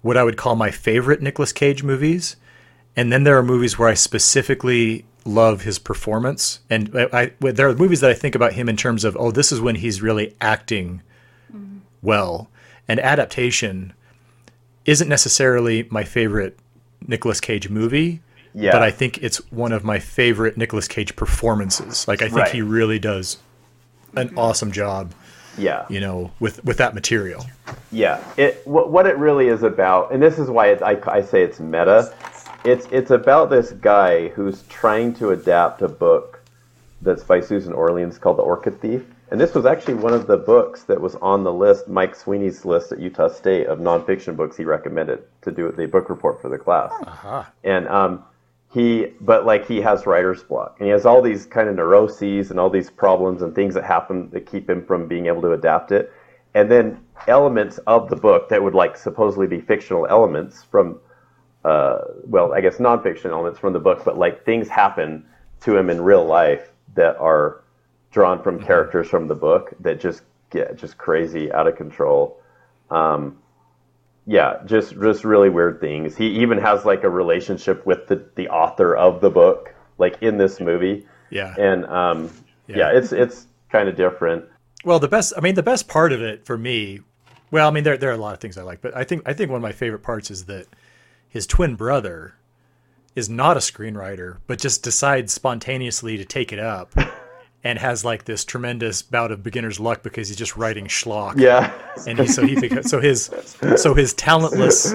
[0.00, 2.36] what I would call my favorite Nicolas Cage movies,
[2.96, 7.68] and then there are movies where I specifically love his performance, and I, I there
[7.68, 10.00] are movies that I think about him in terms of, oh, this is when he's
[10.00, 11.02] really acting
[12.00, 12.48] well,
[12.88, 13.92] and adaptation
[14.86, 16.58] isn't necessarily my favorite
[17.06, 18.20] Nicolas Cage movie
[18.56, 22.08] yeah, but I think it's one of my favorite Nicolas Cage performances.
[22.08, 22.52] Like I think Right.
[22.52, 23.36] he really does
[24.14, 24.38] an mm-hmm.
[24.38, 25.12] awesome job,
[25.58, 27.44] yeah, you know, with with that material.
[27.92, 31.20] Yeah, it what, what it really is about, and this is why it, I, I
[31.20, 32.14] say it's meta.
[32.64, 36.40] It's it's about this guy who's trying to adapt a book
[37.02, 40.36] that's by Susan Orleans called The Orchid Thief, and this was actually one of the
[40.36, 44.56] books that was on the list, Mike Sweeney's list at Utah State of nonfiction books
[44.56, 46.92] he recommended to do the book report for the class.
[47.02, 47.50] Aha.
[47.64, 48.24] And um,
[48.72, 52.50] he, but like he has writer's block, and he has all these kind of neuroses
[52.50, 55.52] and all these problems and things that happen that keep him from being able to
[55.52, 56.12] adapt it.
[56.54, 61.00] And then elements of the book that would like supposedly be fictional elements from,
[61.64, 65.26] uh, well, I guess nonfiction elements from the book, but like things happen
[65.62, 67.62] to him in real life that are
[68.16, 72.40] drawn from characters from the book that just get just crazy out of control.
[72.90, 73.36] Um,
[74.26, 76.16] yeah, just just really weird things.
[76.16, 80.38] He even has like a relationship with the, the author of the book, like in
[80.38, 81.54] this movie, Yeah.
[81.58, 82.30] and um,
[82.66, 82.76] Yeah.
[82.78, 82.90] yeah.
[82.98, 84.46] it's it's kind of different.
[84.82, 87.00] Well, the best I mean the best part of it for me,
[87.50, 89.24] well, I mean there there are a lot of things I like, but I think
[89.28, 90.68] I think one of my favorite parts is that
[91.28, 92.32] his twin brother
[93.14, 96.94] is not a screenwriter, but just decides spontaneously to take it up.
[97.66, 101.36] And has like this tremendous bout of beginner's luck because he's just writing schlock.
[101.36, 101.72] Yeah,
[102.06, 103.28] and he so he so his
[103.76, 104.94] so his talentless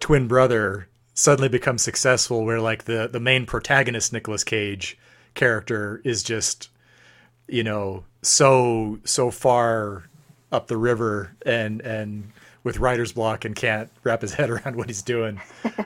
[0.00, 4.98] twin brother suddenly becomes successful where like the the main protagonist Nicolas Cage
[5.34, 6.68] character is just
[7.48, 10.04] you know so so far
[10.52, 12.32] up the river and and
[12.64, 15.40] with writer's block and can't wrap his head around what he's doing.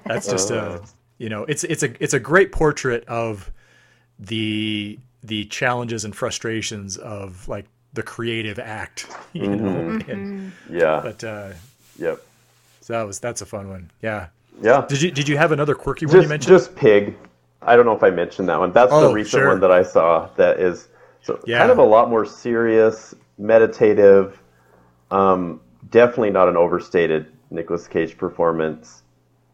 [0.04, 0.86] That's just a uh.
[1.18, 3.52] you know it's it's a it's a great portrait of
[4.18, 7.64] the the challenges and frustrations of like
[7.94, 11.50] the creative act you know and yeah, but uh
[11.98, 12.20] yep,
[12.80, 14.26] so that was that's a fun one yeah
[14.62, 14.84] yeah.
[14.88, 17.16] did you did you have another quirky one you Just mentioned just pig.
[17.62, 18.72] I don't know if I mentioned that one.
[18.72, 19.48] That's Oh, the recent sure.
[19.48, 20.28] one that I saw.
[20.36, 20.88] That is
[21.22, 21.58] so Yeah.
[21.60, 24.38] kind of a lot more serious, meditative.
[25.10, 25.60] Um,
[25.90, 29.02] definitely not an overstated Nicolas Cage performance.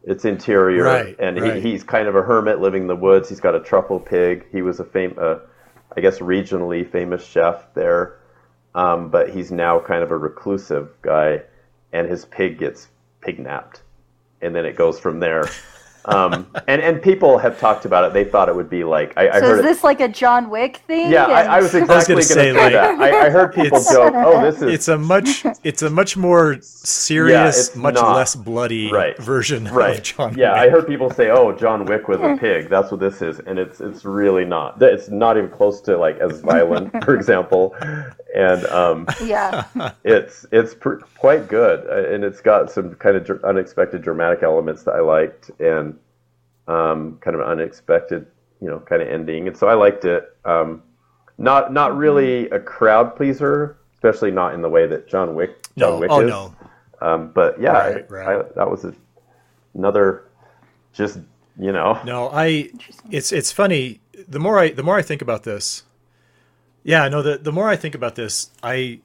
[0.03, 1.55] It's interior, Right, and right.
[1.63, 3.29] He, he's kind of a hermit living in the woods.
[3.29, 4.45] He's got a truffle pig.
[4.51, 5.35] He was a fam- uh,
[5.95, 8.19] I guess regionally famous chef there,
[8.73, 11.41] um, but he's now kind of a reclusive guy,
[11.91, 12.87] and his pig gets
[13.19, 13.81] pignapped,
[14.41, 15.45] and then it goes from there.
[16.05, 18.13] Um, and and people have talked about it.
[18.13, 19.63] They thought it would be like I, I So heard is it.
[19.63, 21.11] this like a John Wick thing?
[21.11, 22.99] Yeah, I, I was exactly gonna say, say, like, that.
[22.99, 26.17] I, I heard people it's- joke, "Oh, this is it's a much it's a much
[26.17, 28.15] more serious it's much not.
[28.15, 29.17] less bloody Right.
[29.17, 30.37] version right." of john Wick.
[30.39, 33.39] yeah, I heard people say, "Oh, John Wick was a pig." That's what this is,
[33.39, 34.81] and it's it's really not.
[34.81, 37.75] It's not even close to like as violent, for example,
[38.35, 39.65] and um, yeah.
[40.03, 44.41] it's it's pr- quite good, uh, and it's got some kind of dr- unexpected dramatic
[44.43, 45.97] elements that I liked, and
[46.71, 48.25] um, kind of unexpected,
[48.61, 50.23] you know, kind of ending, and so I liked it.
[50.45, 50.83] Um,
[51.37, 55.93] not not really a crowd pleaser, especially not in the way that John Wick John
[55.93, 56.29] no Wick oh is.
[56.29, 56.55] no
[57.01, 58.45] Um, but yeah, Right, I- right.
[58.45, 58.93] I, that was a,
[59.73, 60.23] another,
[60.93, 61.19] just
[61.59, 62.69] you know, no i
[63.11, 65.83] it's it's funny the more i the more i think about this
[66.83, 68.99] yeah no the the more i think about this i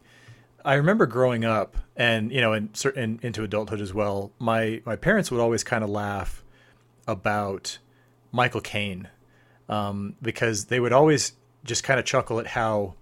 [0.65, 4.33] I remember growing up, and you know, and certain into adulthood as well.
[4.41, 6.43] My my parents would always kind of laugh
[7.07, 7.79] about
[8.33, 9.09] Michael Caine
[9.69, 11.33] um, because they would always
[11.65, 12.95] just kind of chuckle at how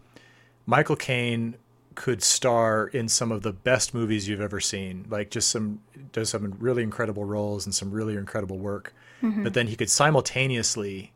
[0.66, 1.56] Michael Caine
[1.94, 5.06] could star in some of the best movies you've ever seen.
[5.08, 5.80] Like just some
[6.12, 8.94] does some really incredible roles and some really incredible work.
[9.22, 9.44] Mm-hmm.
[9.44, 11.12] But then he could simultaneously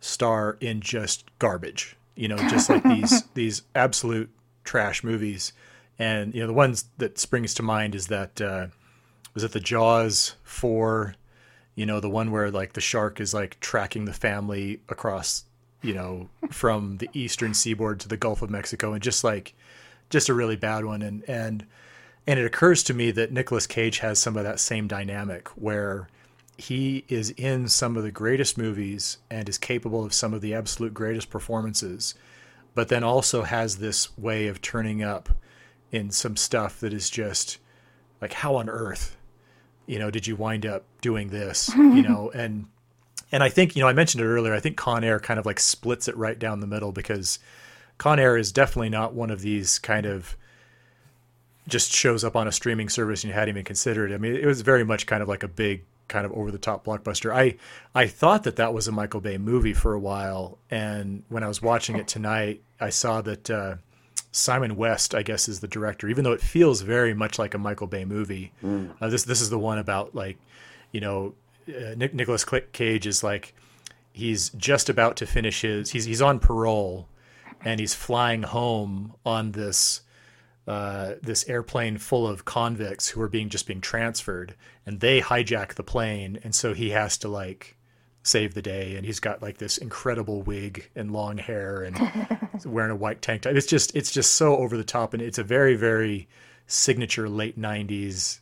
[0.00, 1.96] star in just garbage.
[2.16, 4.30] You know, just like these these absolute
[4.64, 5.52] trash movies.
[5.98, 8.68] And you know, the ones that springs to mind is that uh,
[9.34, 11.14] was it the Jaws four,
[11.78, 15.44] you know, the one where like the shark is like tracking the family across,
[15.80, 19.54] you know, from the eastern seaboard to the Gulf of Mexico, and just like
[20.10, 21.02] just a really bad one.
[21.02, 21.64] And and
[22.26, 26.08] and it occurs to me that Nicolas Cage has some of that same dynamic where
[26.56, 30.54] he is in some of the greatest movies and is capable of some of the
[30.54, 32.16] absolute greatest performances,
[32.74, 35.28] but then also has this way of turning up
[35.92, 37.58] in some stuff that is just
[38.20, 39.16] like how on earth
[39.88, 42.66] you know did you wind up doing this you know and
[43.32, 45.46] and I think you know I mentioned it earlier I think Con Air kind of
[45.46, 47.38] like splits it right down the middle because
[47.96, 50.36] Con Air is definitely not one of these kind of
[51.66, 54.14] just shows up on a streaming service and you hadn't even considered it.
[54.14, 56.58] I mean, it was very much kind of like a big kind of over the
[56.58, 57.34] top blockbuster.
[57.34, 57.56] I
[57.94, 61.48] I thought that that was a Michael Bay movie for a while, and when I
[61.48, 63.76] was watching it tonight, I saw that uh,
[64.30, 66.08] Simon West, I guess, is the director.
[66.08, 68.90] Even though it feels very much like a Michael Bay movie, mm.
[69.00, 70.38] uh, this this is the one about like,
[70.92, 71.34] you know,
[71.68, 73.54] uh, Nick, Nicolas Cage is like
[74.12, 77.08] he's just about to finish his he's he's on parole
[77.64, 80.02] and he's flying home on this
[80.66, 84.54] uh, this airplane full of convicts who are being just being transferred,
[84.84, 87.77] and they hijack the plane, and so he has to like
[88.22, 91.98] save the day, and he's got like this incredible wig and long hair, and
[92.64, 93.54] wearing a white tank top.
[93.54, 96.28] It's just it's just so over the top, and it's a very very
[96.66, 98.40] signature late '90s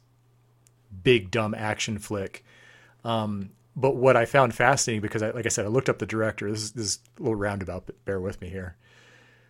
[1.03, 2.45] big dumb action flick.
[3.05, 6.07] Um, but what I found fascinating because, I, like I said, I looked up the
[6.07, 6.51] director.
[6.51, 8.77] This is, this is a little roundabout, but bear with me here.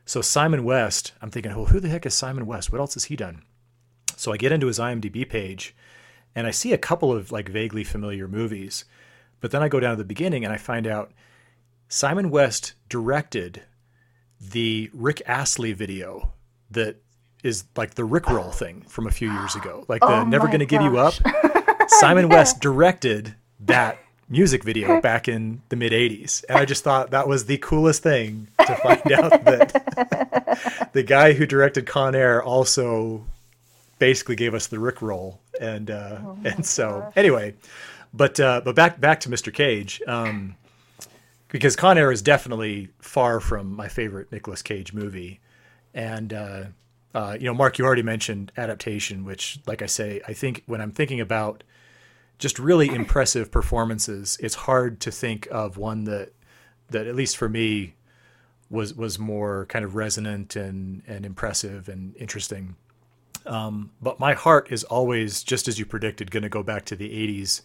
[0.04, 2.70] So Simon West, I'm thinking, well, who the heck is Simon West?
[2.70, 3.42] What else has he done?
[4.16, 5.74] So I get into his IMDb page
[6.34, 8.84] and I see a couple of like vaguely familiar movies.
[9.40, 11.12] But then I go down to the beginning and I find out
[11.88, 13.62] Simon West directed
[14.40, 16.32] the Rick Astley video
[16.70, 16.96] that
[17.42, 19.84] is like the Rickroll thing from a few years ago.
[19.88, 21.14] Like the oh Never Gonna Give You Up.
[21.88, 22.36] Simon yeah.
[22.36, 26.44] West directed that music video back in the mid 80s.
[26.48, 31.32] And I just thought that was the coolest thing to find out that the guy
[31.32, 33.24] who directed Con Air also
[33.98, 35.40] basically gave us the Rick roll.
[35.60, 37.12] And uh, oh and so gosh.
[37.16, 37.54] anyway,
[38.16, 39.52] but uh, but back back to Mr.
[39.52, 40.02] Cage.
[40.06, 40.56] Um,
[41.48, 45.40] because Con Air is definitely far from my favorite Nicolas Cage movie.
[45.94, 46.64] And uh,
[47.14, 50.80] uh, you know, Mark, you already mentioned adaptation, which, like I say, I think when
[50.80, 51.62] I'm thinking about
[52.38, 54.36] just really impressive performances.
[54.40, 56.32] It's hard to think of one that
[56.90, 57.94] that at least for me
[58.68, 62.76] was was more kind of resonant and and impressive and interesting.
[63.46, 66.96] Um, but my heart is always, just as you predicted, going to go back to
[66.96, 67.62] the '80s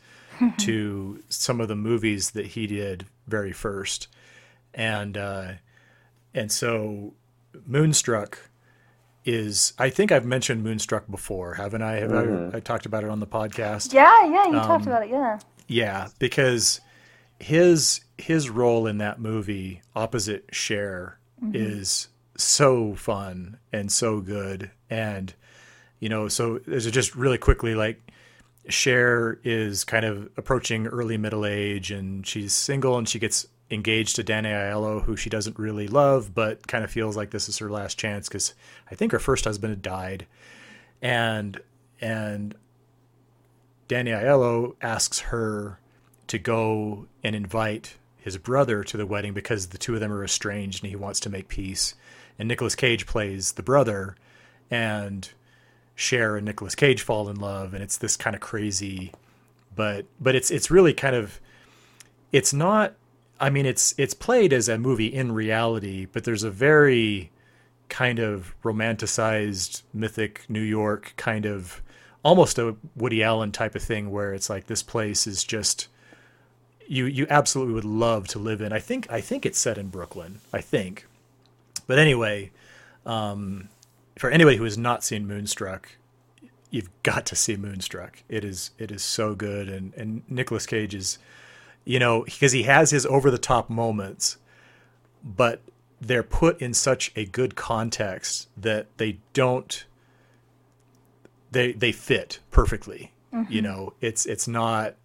[0.59, 4.07] to some of the movies that he did very first,
[4.73, 5.53] and uh,
[6.34, 7.13] and so
[7.65, 8.49] Moonstruck
[9.25, 11.93] is I think I've mentioned Moonstruck before, haven't I?
[11.97, 12.55] Have mm-hmm.
[12.55, 13.93] I, I, talked about it on the podcast?
[13.93, 15.39] Yeah, yeah, you um, talked about it, yeah.
[15.67, 16.82] Yeah, because
[17.39, 21.55] his his role in that movie opposite Cher mm-hmm.
[21.55, 22.07] is
[22.38, 25.34] so fun and so good and
[26.01, 28.01] you know so there's just really quickly like
[28.67, 34.17] Cher is kind of approaching early middle age and she's single and she gets engaged
[34.17, 37.57] to Danny Aiello, who she doesn't really love, but kind of feels like this is
[37.59, 38.53] her last chance because
[38.89, 40.27] I think her first husband had died,
[41.01, 41.59] and
[41.99, 42.55] and
[43.87, 45.79] Danny Aiello asks her
[46.27, 50.23] to go and invite his brother to the wedding because the two of them are
[50.23, 51.95] estranged and he wants to make peace.
[52.37, 54.15] And Nicolas Cage plays the brother,
[54.69, 55.29] and
[55.95, 59.11] Cher and Nicolas Cage fall in love, and it's this kind of crazy,
[59.75, 61.39] but but it's it's really kind of
[62.31, 62.95] it's not
[63.41, 67.31] I mean, it's it's played as a movie in reality, but there's a very
[67.89, 71.81] kind of romanticized mythic New York kind of
[72.23, 75.87] almost a Woody Allen type of thing where it's like this place is just
[76.87, 78.71] you you absolutely would love to live in.
[78.71, 80.39] I think I think it's set in Brooklyn.
[80.53, 81.07] I think.
[81.87, 82.51] But anyway,
[83.07, 83.69] um,
[84.22, 85.93] for anybody who has not seen Moonstruck,
[86.69, 88.22] you've got to see Moonstruck.
[88.30, 91.17] It is it is so good and and Nicolas Cage is
[91.86, 94.38] you know, because he has his over the top moments,
[95.24, 95.59] but
[95.99, 99.86] they're put in such a good context that they don't
[101.49, 103.13] they they fit perfectly.
[103.32, 103.59] You mm-hmm.
[103.63, 104.97] know, it's it's not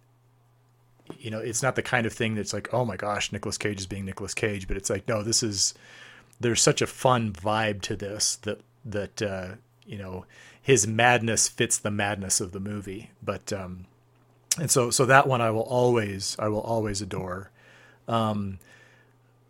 [1.17, 3.79] you know, it's not the kind of thing that's like, oh my gosh, Nicolas Cage
[3.79, 5.73] is being Nicolas Cage, but it's like, no, this is
[6.39, 8.61] there's such a fun vibe to this that
[8.91, 9.47] that uh,
[9.85, 10.25] you know
[10.61, 13.11] his madness fits the madness of the movie.
[13.23, 13.85] But um,
[14.59, 17.51] and so so that one I will always I will always adore.
[18.07, 18.59] Um,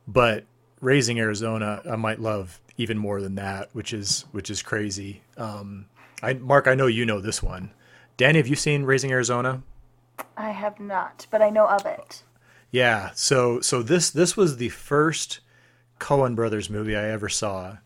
[0.08, 0.46] but
[0.82, 5.22] Raising Arizona I might love even more than that, which is which is crazy.
[5.38, 5.88] Um,
[6.22, 7.72] I Mark, I know you know this one.
[8.16, 9.62] Danny, have you seen Raising Arizona?
[10.36, 12.24] I have not, but I know of it.
[12.72, 13.12] Yeah.
[13.14, 15.40] So so this this was the first
[16.00, 17.78] Coen Brothers movie I ever saw.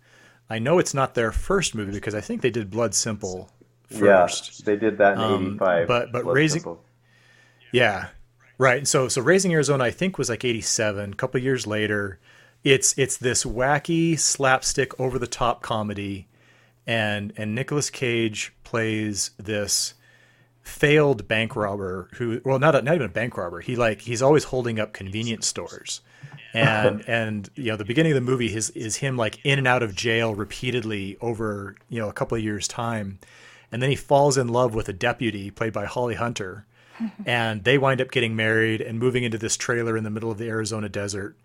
[0.52, 3.50] I know it's not their first movie because I think they did Blood Simple
[3.90, 4.60] first.
[4.60, 5.88] Yeah, they did that in Um, '85.
[5.88, 6.78] but- but Raising-
[7.72, 8.08] Yeah.
[8.58, 8.88] Right.
[8.88, 12.20] So so Raising Arizona I think was like 87, a couple years later.
[12.64, 16.28] It's it's this wacky slapstick over the top comedy
[16.86, 19.96] and and Nicolas Cage plays this
[20.62, 23.62] failed bank robber who well not a, not even a bank robber.
[23.62, 26.02] He like he's always holding up convenience stores.
[26.54, 29.68] And and you know the beginning of the movie is is him like in and
[29.68, 33.20] out of jail repeatedly over, you know, a couple of years time.
[33.72, 36.66] And then he falls in love with a deputy played by Holly Hunter.
[37.26, 40.38] And they wind up getting married and moving into this trailer in the middle of
[40.38, 41.36] the Arizona desert.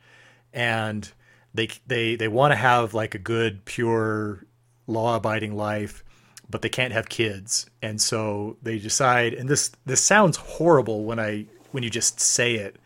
[0.52, 1.10] And
[1.54, 4.44] they they they want to have like a good pure
[4.86, 6.04] law abiding life
[6.48, 7.66] but they can't have kids.
[7.82, 12.54] And so they decide and this this sounds horrible when I when you just say
[12.54, 12.76] it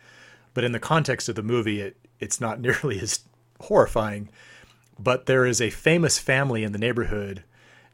[0.53, 3.21] but in the context of the movie it it's not nearly as
[3.61, 4.29] horrifying
[4.99, 7.43] but there is a famous family in the neighborhood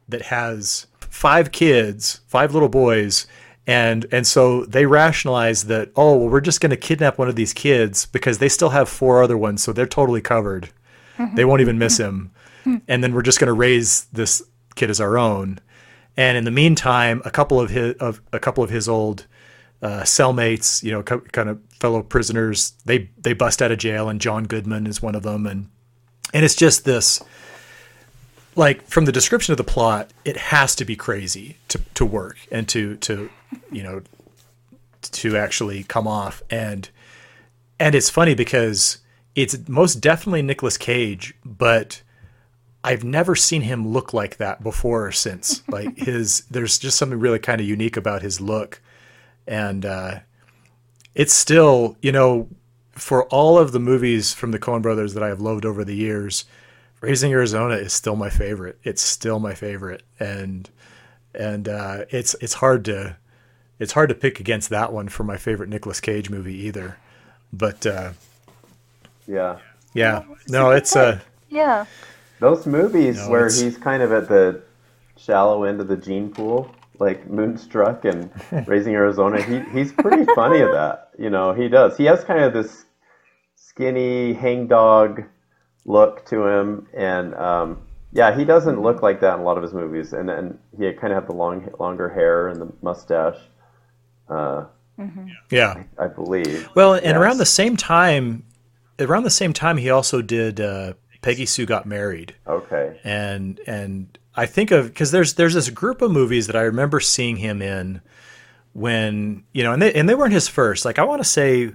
[0.07, 3.27] that has five kids, five little boys,
[3.65, 7.35] and and so they rationalize that oh well we're just going to kidnap one of
[7.35, 10.69] these kids because they still have four other ones so they're totally covered.
[11.17, 11.35] Mm-hmm.
[11.35, 12.29] They won't even miss mm-hmm.
[12.63, 12.81] him.
[12.87, 14.43] And then we're just going to raise this
[14.75, 15.59] kid as our own.
[16.17, 19.25] And in the meantime, a couple of his of a couple of his old
[19.81, 24.09] uh, cellmates, you know, co- kind of fellow prisoners, they they bust out of jail,
[24.09, 25.69] and John Goodman is one of them, and
[26.33, 27.21] and it's just this
[28.57, 32.37] like from the description of the plot, it has to be crazy to, to work
[32.51, 33.29] and to to
[33.71, 34.01] you know
[35.01, 36.89] to actually come off and
[37.79, 38.97] and it's funny because
[39.35, 42.01] it's most definitely Nicolas Cage, but
[42.83, 45.61] I've never seen him look like that before or since.
[45.69, 48.81] Like his there's just something really kind of unique about his look.
[49.47, 50.19] And uh
[51.15, 52.47] it's still, you know,
[52.91, 55.95] for all of the movies from the Coen brothers that I have loved over the
[55.95, 56.45] years,
[57.01, 58.79] Raising Arizona is still my favorite.
[58.83, 60.69] It's still my favorite, and
[61.35, 63.17] and uh, it's it's hard to
[63.79, 66.97] it's hard to pick against that one for my favorite Nicolas Cage movie either.
[67.53, 68.13] But uh,
[69.27, 69.59] yeah,
[69.93, 71.19] yeah, no, it's uh,
[71.49, 71.85] Yeah.
[72.39, 74.61] those movies No, where he's kind of at the
[75.17, 78.29] shallow end of the gene pool, like Moonstruck and
[78.67, 79.41] Raising Arizona.
[79.41, 81.09] He he's pretty funny at that.
[81.17, 81.97] You know, he does.
[81.97, 82.85] He has kind of this
[83.55, 85.21] skinny hangdog
[85.85, 87.81] look to him, and um,
[88.11, 90.13] yeah, he doesn't look like that in a lot of his movies.
[90.13, 93.37] And and he kind of had the long longer hair and the mustache.
[94.29, 94.65] Uh,
[95.51, 95.83] yeah.
[95.97, 96.69] I believe.
[96.75, 97.15] Well, and Yes.
[97.15, 98.43] around the same time,
[98.99, 102.35] around the same time, he also did uh, Peggy Sue Got Married.
[102.47, 102.99] Okay.
[103.03, 106.99] and and I think of because there's there's this group of movies that I remember
[106.99, 108.01] seeing him in
[108.73, 111.71] when you know and they and they weren't his first like I want to say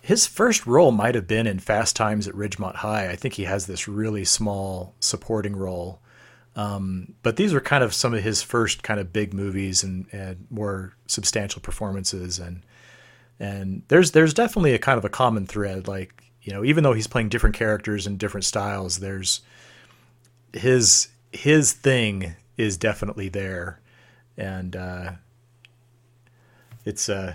[0.00, 3.44] his first role might have been in Fast Times at Ridgemont High I think he
[3.44, 6.00] has this really small supporting role
[6.56, 10.06] um, but these were kind of some of his first kind of big movies and,
[10.12, 12.62] and more substantial performances and
[13.38, 16.92] and there's there's definitely a kind of a common thread like you know even though
[16.92, 19.40] he's playing different characters and different styles there's
[20.52, 23.80] his his thing is definitely there
[24.36, 25.12] and uh
[26.84, 27.34] it's uh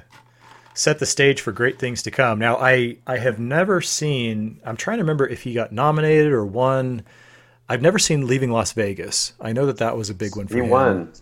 [0.73, 4.77] set the stage for great things to come now i i have never seen i'm
[4.77, 7.03] trying to remember if he got nominated or won
[7.67, 10.53] i've never seen leaving las vegas i know that that was a big one for
[10.53, 10.63] him.
[10.63, 11.13] He him won.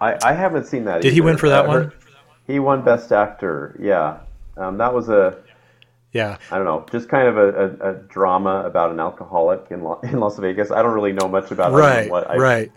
[0.00, 1.02] I, I haven't seen that.
[1.02, 1.92] Did he win for that I one?
[2.46, 3.76] He won Best Actor.
[3.80, 4.20] Yeah,
[4.56, 5.38] um, that was a
[6.12, 9.82] yeah I don't know, just kind of a, a, a drama about an alcoholic in
[9.82, 10.70] Lo- in Las Vegas.
[10.70, 12.72] I don't really know much about it right what I right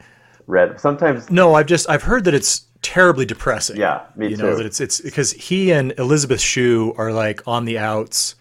[0.48, 0.80] read.
[0.80, 4.44] Sometimes, no i've just i've heard that it's terribly depressing yeah, me you too.
[4.44, 8.36] know that it's it's because he and Elizabeth Shue are like on the outs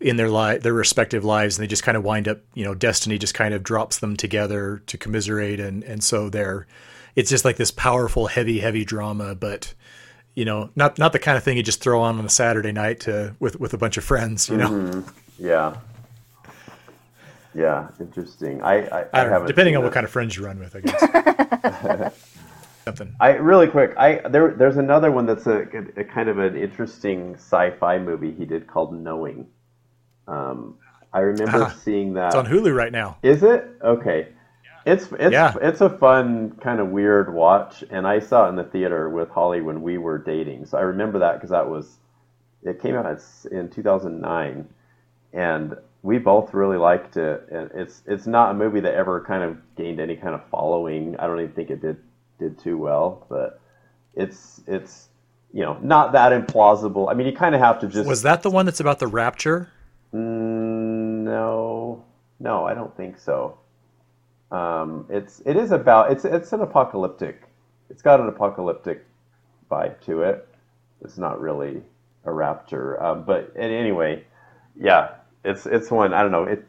[0.00, 2.74] in their li- their respective lives and they just kind of wind up you know
[2.74, 6.66] destiny just kind of drops them together to commiserate and and so they're
[7.16, 9.74] it's just like this powerful heavy heavy drama but
[10.38, 12.72] you know not not the kind of thing you just throw on on a Saturday
[12.72, 15.00] night to with with a bunch of friends you know Mm-hmm.
[15.50, 15.76] yeah,
[17.54, 18.62] yeah, interesting.
[18.62, 22.12] I I, I, I depending on what kind of friends you run with I guess
[22.84, 23.14] something.
[23.20, 23.94] I really quick.
[23.96, 25.66] I there there's another one that's a,
[25.96, 29.46] a kind of an interesting sci-fi movie he did called Knowing.
[30.26, 30.76] Um,
[31.12, 32.26] I remember Ah, seeing that.
[32.28, 33.16] It's on Hulu right now.
[33.22, 34.28] Is it okay?
[34.88, 35.54] It's it's Yeah.
[35.60, 39.28] it's a fun kind of weird watch, and I saw it in the theater with
[39.28, 40.66] Holly when we were dating.
[40.66, 41.98] So I remember that because that was
[42.62, 43.06] it came out
[43.50, 44.68] in 2009,
[45.32, 47.46] and we both really liked it.
[47.50, 51.16] And it's it's not a movie that ever kind of gained any kind of following.
[51.18, 51.98] I don't even think it did
[52.38, 53.60] did too well, but
[54.14, 55.08] it's it's
[55.52, 57.10] you know not that implausible.
[57.10, 59.06] I mean, you kind of have to just Was that the one that's about the
[59.06, 59.68] rapture?
[60.14, 62.04] Mm, no,
[62.40, 63.58] no, I don't think so.
[64.50, 67.42] Um, it's it is about it's it's an apocalyptic.
[67.90, 69.04] It's got an apocalyptic
[69.70, 70.48] vibe to it.
[71.02, 71.82] It's not really
[72.24, 74.24] a rapture, um, but anyway,
[74.78, 76.14] yeah, it's it's one.
[76.14, 76.44] I don't know.
[76.44, 76.66] It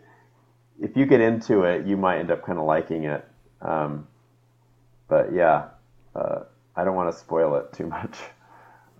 [0.81, 3.25] if you get into it, you might end up kind of liking it.
[3.61, 4.07] Um,
[5.07, 5.69] but yeah,
[6.15, 6.43] uh,
[6.75, 8.17] I don't want to spoil it too much.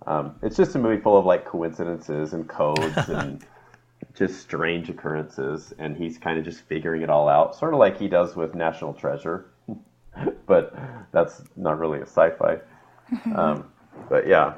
[0.06, 3.44] Um, it's just a movie full of like coincidences and codes and
[4.14, 7.98] just strange occurrences, and he's kind of just figuring it all out, sort of like
[7.98, 9.46] he does with National Treasure.
[10.46, 10.74] but
[11.12, 12.58] that's not really a sci-fi.
[13.34, 13.72] Um,
[14.08, 14.54] but yeah.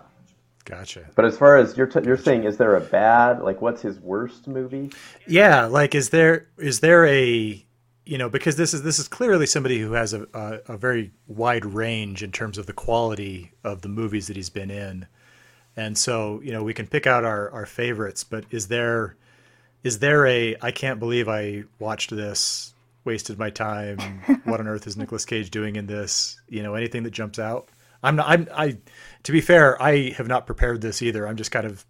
[0.67, 1.09] Gotcha.
[1.15, 3.99] But as far as you're t- you're saying, is there a bad like what's his
[3.99, 4.91] worst movie?
[5.27, 7.65] Yeah, like is there is there a
[8.05, 11.13] you know because this is this is clearly somebody who has a, a, a very
[11.27, 15.07] wide range in terms of the quality of the movies that he's been in,
[15.75, 18.23] and so you know we can pick out our our favorites.
[18.23, 19.17] But is there
[19.85, 23.99] is there a I can't believe I watched this, wasted my time.
[24.45, 26.41] what on earth is Nicolas Cage doing in this?
[26.49, 27.69] You know anything that jumps out?
[28.03, 28.29] I'm not.
[28.29, 28.49] I'm.
[28.55, 28.79] I.
[29.25, 31.27] To be fair, I have not prepared this either.
[31.27, 31.85] I'm just kind of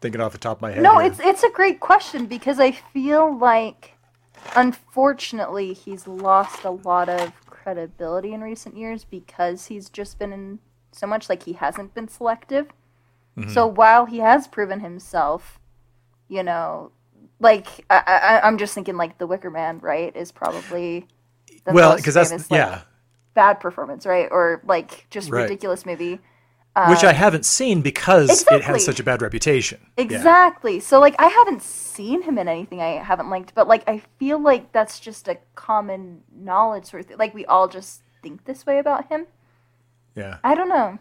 [0.00, 0.82] thinking off the top of my head.
[0.82, 1.10] No, here.
[1.10, 3.92] it's it's a great question because I feel like
[4.56, 10.58] unfortunately he's lost a lot of credibility in recent years because he's just been in
[10.92, 12.68] so much like he hasn't been selective.
[13.36, 13.50] Mm-hmm.
[13.50, 15.58] So while he has proven himself,
[16.34, 16.90] you know,
[17.40, 18.02] like I,
[18.42, 21.06] I, I'm just thinking like The Wicker Man, right, is probably
[21.64, 22.82] the well because that's like, yeah.
[23.34, 25.42] bad performance, right, or like just Right.
[25.42, 26.18] ridiculous movie.
[26.88, 29.78] which um, I haven't seen because it has such a bad reputation.
[29.96, 30.02] Yeah.
[30.04, 30.80] Exactly.
[30.80, 34.40] So like I haven't seen him in anything I haven't liked, but like I feel
[34.40, 37.18] like that's just a common knowledge sort of thing.
[37.18, 39.26] Like we all just think this way about him.
[40.16, 40.98] Yeah, I don't know.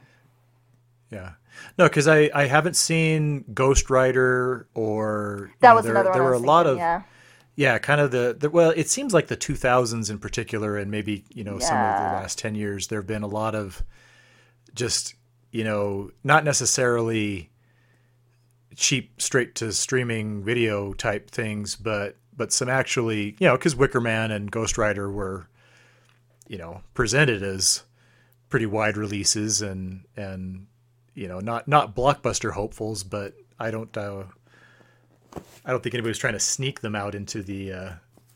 [1.11, 1.31] yeah.
[1.77, 6.23] No, because I, I haven't seen Ghost Rider or That know, was there, another there
[6.23, 7.03] were a was lot of yeah.
[7.55, 11.25] yeah, kind of the, the well, it seems like the 2000s in particular, and maybe
[11.29, 13.83] you know some of the last 10 years, there have been a lot of
[14.73, 15.15] just
[15.51, 17.49] you know not necessarily
[18.75, 24.01] cheap straight to streaming video type things, but but some actually you know because Wicker
[24.01, 25.47] Man and Ghost Rider were
[26.47, 27.83] you know presented as
[28.49, 30.67] pretty wide releases and and
[31.13, 33.95] you know not not blockbuster hopefuls, but I don't.
[33.97, 34.23] Uh,
[35.65, 37.91] I don't think anybody was trying to sneak them out into the uh,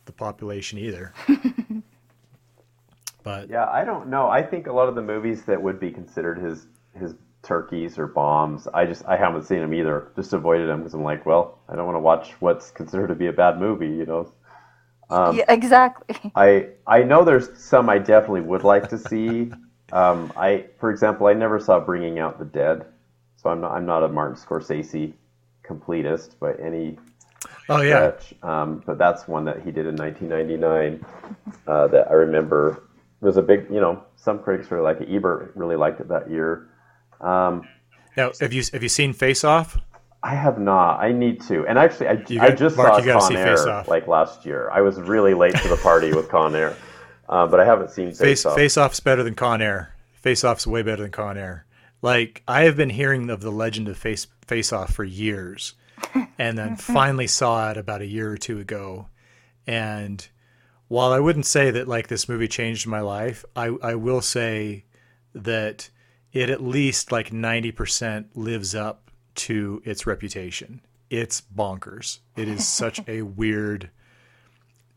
[0.06, 1.14] the population either.
[3.24, 4.30] but Yeah, I don't know.
[4.30, 8.08] I think a lot of the movies that would be considered his his turkeys or
[8.08, 10.12] bombs, I just I haven't seen them either.
[10.16, 13.16] Just avoided them because I'm like, well, I don't want to watch what's considered to
[13.16, 14.32] be a bad movie, you know.
[15.10, 16.32] Um, yeah, exactly.
[16.36, 19.52] I I know there's some I definitely would like to see.
[19.92, 22.86] Um, I, for example, I never saw Bringing Out the Dead,
[23.38, 25.14] so I'm not I'm not a Martin Scorsese
[25.68, 26.98] completist by any
[27.70, 28.12] oh yeah.
[28.44, 31.06] Um, but that's one that he did in 1999
[31.68, 32.84] uh, that I remember
[33.22, 33.68] was a big.
[33.72, 35.10] You know, some critics really like it.
[35.14, 36.70] Ebert really liked it that year.
[37.22, 37.68] Um,
[38.16, 39.78] now have you have you seen Face Off?
[40.24, 41.00] I have not.
[41.00, 41.66] I need to.
[41.68, 43.88] And actually, I, You I just Mark, saw Con Air Face Off.
[43.88, 44.70] like last year.
[44.72, 46.76] I was really late to the party with Con Air,
[47.30, 48.56] uh, but I haven't seen Face, Face Off.
[48.56, 49.94] Face Off's better than Con Air.
[50.14, 51.66] Face Off's way better than Con Air.
[52.02, 55.74] Like I have been hearing of the legend of Face Face Off for years,
[56.40, 59.08] and then finally saw it about a year or two ago.
[59.66, 60.26] And
[60.88, 64.86] while I wouldn't say that like this movie changed my life, I I will say
[65.34, 65.90] that
[66.32, 70.82] it at least like ninety percent lives up to its reputation.
[71.10, 72.20] It's bonkers.
[72.36, 73.90] It is such a weird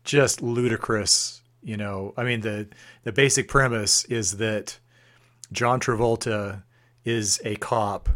[0.03, 1.40] just ludicrous.
[1.63, 2.67] You know, I mean the
[3.03, 4.79] the basic premise is that
[5.51, 6.63] John Travolta
[7.05, 8.09] is a cop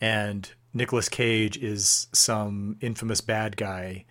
[0.00, 4.04] and Nicolas Cage is some infamous bad guy,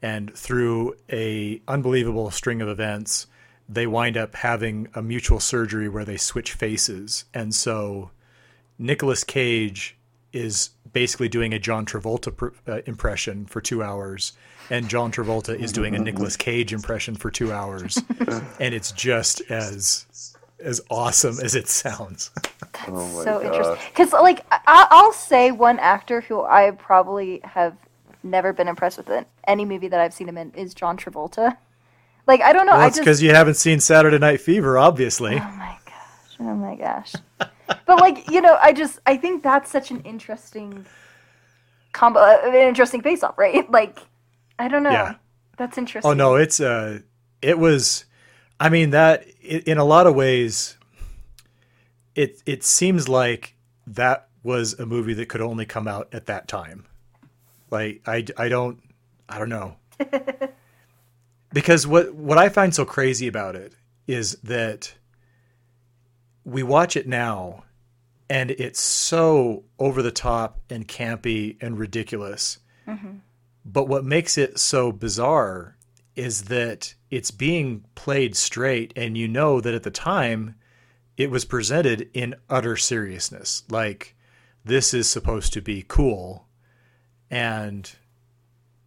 [0.00, 3.26] and through a unbelievable string of events,
[3.68, 8.10] they wind up having a mutual surgery where they switch faces, and so
[8.78, 9.96] Nicolas Cage
[10.32, 14.32] is basically doing a John Travolta pr- uh, impression for two hours,
[14.70, 17.98] and John Travolta is doing a Nicolas Cage impression for two hours,
[18.60, 20.06] and it's just as
[20.62, 22.30] as awesome as it sounds.
[22.86, 23.44] Oh my so gosh.
[23.46, 23.76] interesting.
[23.90, 27.76] Because, like, I- I'll say one actor who I probably have
[28.22, 31.56] never been impressed with in any movie that I've seen him in is John Travolta.
[32.28, 32.72] Like, I don't know.
[32.72, 33.04] well, I it's just.
[33.04, 35.34] because you haven't seen Saturday Night Fever, obviously.
[35.34, 36.36] Oh my gosh.
[36.38, 37.12] Oh my gosh.
[37.66, 39.00] but, like, you know, I just.
[39.04, 40.86] I think that's such an interesting
[41.92, 42.20] combo.
[42.20, 43.68] uh, An interesting face off, right?
[43.70, 43.98] Like,
[44.62, 44.90] I don't know.
[44.90, 45.14] Yeah.
[45.58, 46.08] That's interesting.
[46.08, 47.00] Oh no, it's uh,
[47.42, 48.04] it was.
[48.60, 50.76] I mean that in a lot of ways,
[52.14, 53.56] it it seems like
[53.88, 56.86] that was a movie that could only come out at that time.
[57.72, 58.80] Like I I don't
[59.28, 59.76] I don't know.
[61.52, 63.72] because what what I find so crazy about it
[64.06, 64.94] is that
[66.44, 67.64] we watch it now
[68.30, 72.60] and it's so over the top and campy and ridiculous.
[73.64, 75.76] But what makes it so bizarre
[76.16, 80.56] is that it's being played straight, and you know that at the time
[81.16, 83.62] it was presented in utter seriousness.
[83.70, 84.16] Like,
[84.64, 86.46] this is supposed to be cool.
[87.30, 87.90] And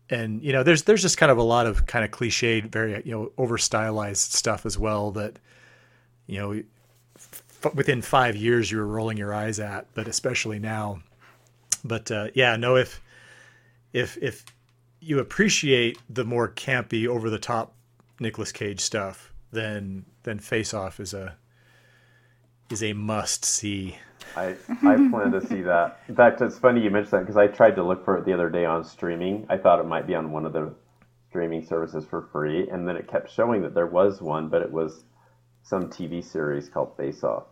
[0.10, 3.02] and you know there's there's just kind of a lot of kind of cliched very
[3.06, 5.40] you know over stylized stuff as well that
[6.28, 6.64] you know
[7.16, 11.00] f- within five years you were rolling your eyes at but especially now
[11.84, 13.02] but uh, yeah no if
[13.94, 14.46] if if
[15.06, 17.74] you appreciate the more campy over the top
[18.20, 21.36] Nicolas Cage stuff then then Face Off is a
[22.72, 23.98] is a must see
[24.36, 26.00] I I plan to see that.
[26.08, 28.34] In fact, it's funny you mentioned that because I tried to look for it the
[28.34, 29.46] other day on streaming.
[29.50, 30.74] I thought it might be on one of the
[31.30, 34.72] streaming services for free, and then it kept showing that there was one, but it
[34.72, 35.04] was
[35.64, 37.44] some TV series called Face Off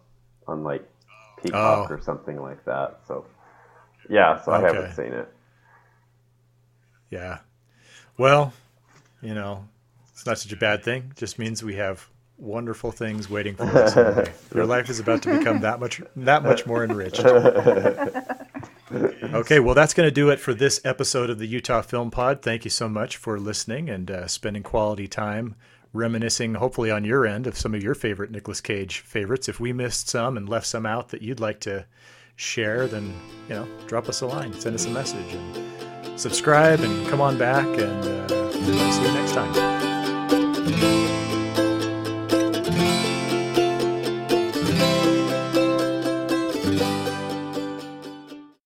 [0.48, 0.84] on like
[1.42, 1.94] Peacock Oh.
[1.94, 3.02] or something like that.
[3.08, 3.26] So
[4.10, 5.32] yeah, so I haven't seen it.
[7.14, 7.38] Yeah.
[8.18, 8.54] Well,
[9.22, 9.68] you know,
[10.12, 11.10] it's not such a bad thing.
[11.12, 12.10] It just means we have
[12.40, 14.30] wonderful things waiting for us.
[14.56, 17.24] Your life is about to become that much that much more enriched.
[19.34, 22.44] Okay, well, that's going to do it for this episode of the Utah Film Pod.
[22.44, 25.56] Thank you so much for listening and uh, spending quality time
[25.94, 29.50] reminiscing, hopefully on your end, of some of your favorite Nicolas Cage favorites.
[29.50, 31.88] If we missed some and left some out that you'd like to
[32.36, 33.16] share, then
[33.50, 35.83] you know, drop us a line, send us a message, and
[36.16, 39.73] subscribe, and come on back, and uh, see you next time.